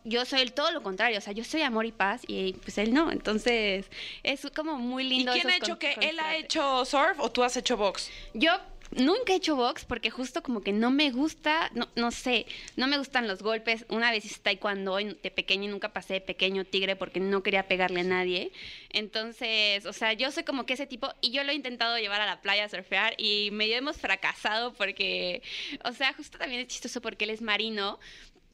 [0.09, 2.79] yo soy el todo lo contrario, o sea, yo soy amor y paz y pues
[2.79, 3.87] él no, entonces
[4.23, 5.33] es como muy ¿Y lindo.
[5.33, 8.11] quién esos ha hecho que él ha hecho surf o tú has hecho box?
[8.35, 8.53] Yo
[8.91, 12.47] nunca he hecho box porque justo como que no me gusta, no, no sé,
[12.77, 13.85] no me gustan los golpes.
[13.89, 17.69] Una vez hice taekwondo de pequeño y nunca pasé de pequeño tigre porque no quería
[17.69, 18.53] pegarle a nadie.
[18.91, 22.21] Entonces, o sea, yo soy como que ese tipo y yo lo he intentado llevar
[22.21, 25.43] a la playa a surfear y medio hemos fracasado porque,
[25.85, 27.99] o sea, justo también es chistoso porque él es marino.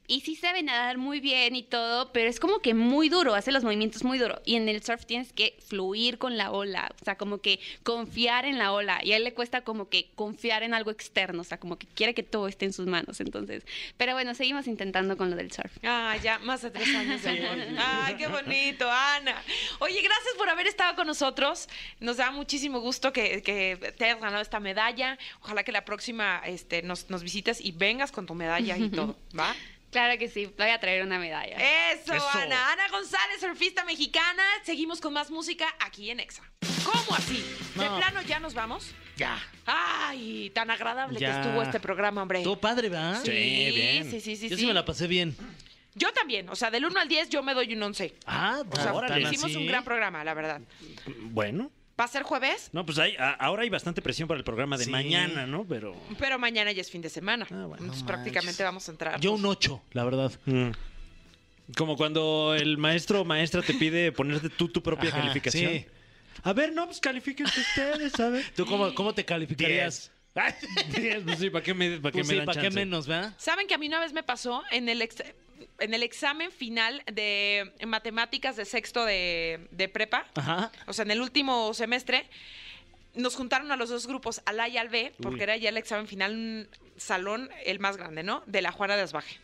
[0.07, 3.53] Y sí sabe nadar muy bien y todo, pero es como que muy duro, hace
[3.53, 4.41] los movimientos muy duro.
[4.45, 8.45] Y en el surf tienes que fluir con la ola, o sea, como que confiar
[8.45, 9.01] en la ola.
[9.03, 11.87] Y a él le cuesta como que confiar en algo externo, o sea, como que
[11.87, 13.21] quiere que todo esté en sus manos.
[13.21, 13.65] Entonces,
[13.97, 15.73] pero bueno, seguimos intentando con lo del surf.
[15.83, 17.67] Ah, ya, más de tres años de amor.
[17.79, 19.43] Ay, qué bonito, Ana.
[19.79, 21.69] Oye, gracias por haber estado con nosotros.
[22.01, 25.19] Nos da muchísimo gusto que, que te hayas ganado esta medalla.
[25.41, 29.17] Ojalá que la próxima este, nos, nos visites y vengas con tu medalla y todo,
[29.39, 29.55] ¿va?
[29.95, 31.57] Claro que sí, voy a traer una medalla.
[31.93, 32.29] Eso, Eso.
[32.35, 32.73] Ana.
[32.73, 34.43] Ana González, surfista mexicana.
[34.65, 36.43] Seguimos con más música aquí en Exa.
[36.85, 37.37] ¿Cómo así?
[37.77, 37.97] ¿De No.
[37.99, 38.91] plano ya nos vamos?
[39.17, 39.41] Ya.
[39.67, 41.31] Ay, tan agradable Ya.
[41.31, 42.43] que estuvo este programa, hombre.
[42.43, 43.23] Todo padre, ¿verdad?
[43.25, 44.11] Sí, bien.
[44.11, 44.63] sí, sí, sí, Yo sí.
[44.63, 45.37] sí me la pasé bien.
[45.95, 46.49] Yo también.
[46.49, 48.17] O sea, del 1 al 10 yo me doy un 11.
[48.27, 49.21] Ah, O sea, órale.
[49.23, 50.61] hicimos un gran programa, la verdad.
[51.21, 51.71] Bueno.
[51.99, 52.71] ¿Va a ser jueves?
[52.73, 54.91] No, pues hay, a- ahora hay bastante presión para el programa de Sí.
[54.91, 55.65] mañana, ¿no?
[55.65, 55.95] Pero.
[56.19, 57.47] Pero mañana ya es fin de semana.
[57.51, 57.77] Ah, bueno.
[57.79, 58.65] Entonces No prácticamente manches.
[58.65, 59.21] vamos a entrar.
[59.21, 60.33] Yo un 8, la verdad.
[60.47, 60.71] mm.
[61.77, 65.73] Como cuando el maestro o maestra te pide ponerte tú tu propia Ajá, calificación.
[65.73, 65.87] sí.
[66.43, 68.53] A ver, no, pues califiquen ustedes, ¿sabes?
[68.57, 70.11] ¿Tú cómo, cómo te calificarías?
[70.97, 72.79] Diez, pues sí, ¿para qué me, para qué Pues me sí, dan ¿para qué chance?
[72.81, 73.35] menos, verdad?
[73.39, 75.23] ¿Saben que a mí una vez me pasó en el, ex-
[75.79, 80.27] en el examen final de matemáticas de sexto de, de prepa?
[80.35, 80.71] Ajá.
[80.87, 82.27] O sea, en el último semestre,
[83.15, 85.77] nos juntaron a los dos grupos, al A y al B, porque era ya el
[85.77, 88.43] examen final, un salón el más grande, ¿no?
[88.47, 89.39] De la Juana de Asbaje.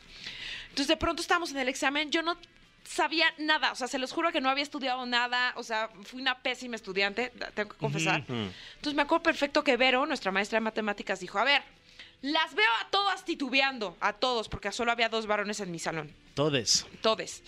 [0.65, 2.37] Entonces, de pronto estábamos en el examen, yo no
[2.85, 6.21] sabía nada, o sea, se los juro que no había estudiado nada, o sea, fui
[6.21, 8.25] una pésima estudiante, tengo que confesar.
[8.29, 11.63] Entonces, me acuerdo perfecto que Vero, nuestra maestra de matemáticas, dijo, a ver,
[12.23, 16.15] las veo a todas titubeando, a todos, porque solo había dos varones en mi salón,
[16.35, 16.87] Todes.
[17.03, 17.43] todes.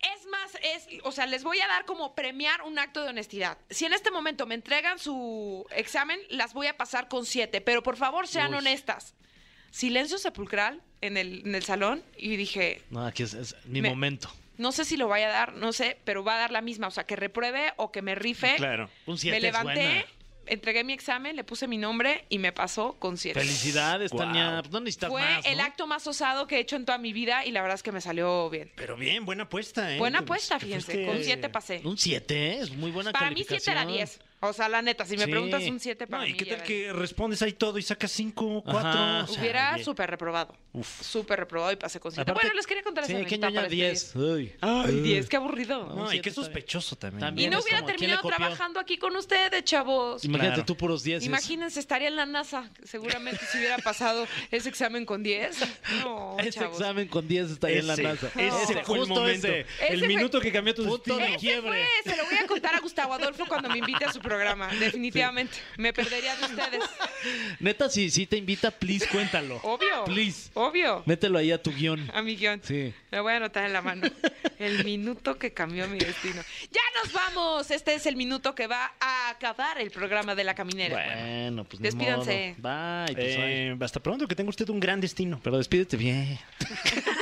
[0.00, 3.58] Es más, es, o sea, les voy a dar como premiar un acto de honestidad.
[3.70, 7.82] Si en este momento me entregan su examen, las voy a pasar con siete, pero
[7.84, 8.58] por favor sean Uy.
[8.58, 9.14] honestas.
[9.70, 13.88] Silencio sepulcral en el, en el salón y dije, No, aquí es, es mi Me-
[13.90, 14.28] momento.
[14.58, 16.88] no sé si lo vaya a dar, no sé, pero va a dar la misma,
[16.88, 18.54] o sea, que repruebe o que me rife.
[18.56, 18.90] Claro.
[19.06, 20.04] Un siete me es levanté, buena.
[20.46, 23.40] Entregué mi examen, le puse mi nombre y me pasó con siete.
[23.40, 24.10] Felicidades.
[24.10, 24.58] Tania.
[24.62, 25.64] Pues no necesitas Fue más, el ¿no?
[25.64, 27.92] acto más osado que he hecho en toda mi vida y la verdad es que
[27.92, 28.70] me salió bien.
[28.76, 29.98] Pero bien, buena apuesta, ¿eh?
[29.98, 31.80] Buena Te- apuesta, te fíjense, fuiste- con siete pasé.
[31.84, 34.31] Un 7, es muy buena Para mí siete era calificación.
[34.42, 34.50] 10.
[34.50, 35.30] O sea, la neta, si me Sí.
[35.30, 36.32] preguntas un 7 para No, mí.
[36.32, 38.80] ¿y qué ya tal que respondes ahí todo y sacas cinco, cuatro?
[38.90, 39.24] Ajá.
[39.24, 40.54] O sea, Hubiera súper reprobado.
[41.00, 42.22] Súper reprobado y pasé con 7.
[42.30, 43.92] Aparte- Bueno, les quería contar esa Sí, qué anécdota ñoña para 10.
[44.14, 44.26] despedir.
[44.32, 44.52] Uy.
[44.60, 45.86] Ay, 10, qué aburrido.
[45.86, 46.46] No, y siete qué está bien.
[46.52, 47.20] sospechoso también.
[47.20, 47.48] También.
[47.48, 48.36] Y no es hubiera como, ¿quién le terminado copió?
[48.36, 50.24] trabajando aquí con ustedes, chavos.
[50.24, 50.66] Imagínate Claro.
[50.66, 51.24] tú puros 10.
[51.24, 52.70] Imagínense, estaría en la NASA.
[52.84, 55.58] Seguramente si hubiera pasado ese examen con 10.
[56.02, 56.78] No, Ese chavos.
[56.80, 58.26] examen con 10 está ahí en la Ese, NASA.
[58.36, 59.46] ese fue el justo momento.
[59.46, 61.18] El Ese fue- minuto que cambió tu Punto destino.
[61.18, 61.86] de Ese quiebre.
[62.02, 64.68] fue, se lo voy a contar a Gustavo Adolfo cuando me invite a su programa.
[64.78, 65.58] Definitivamente.
[65.76, 66.82] Me perdería de ustedes.
[67.60, 69.56] Neta, si, si te invita, please cuéntalo.
[69.62, 70.04] Obvio.
[70.04, 70.50] Please.
[70.54, 71.02] Obvio.
[71.06, 72.10] Mételo ahí a tu guion.
[72.14, 72.60] A mi guion.
[72.62, 72.92] Sí.
[73.10, 74.08] Lo voy a anotar en la mano.
[74.58, 76.42] El minuto que cambió mi destino.
[76.70, 77.70] ¡Ya nos vamos!
[77.70, 80.94] Este es el minuto que va a acabar el programa de la caminera.
[80.94, 82.54] Bueno, pues ni Despídanse.
[82.58, 83.04] modo.
[83.06, 83.14] Bye.
[83.14, 83.68] Pues, bye.
[83.72, 85.40] Eh, hasta pronto, que tenga usted un gran destino.
[85.42, 86.38] Pero despídete bien.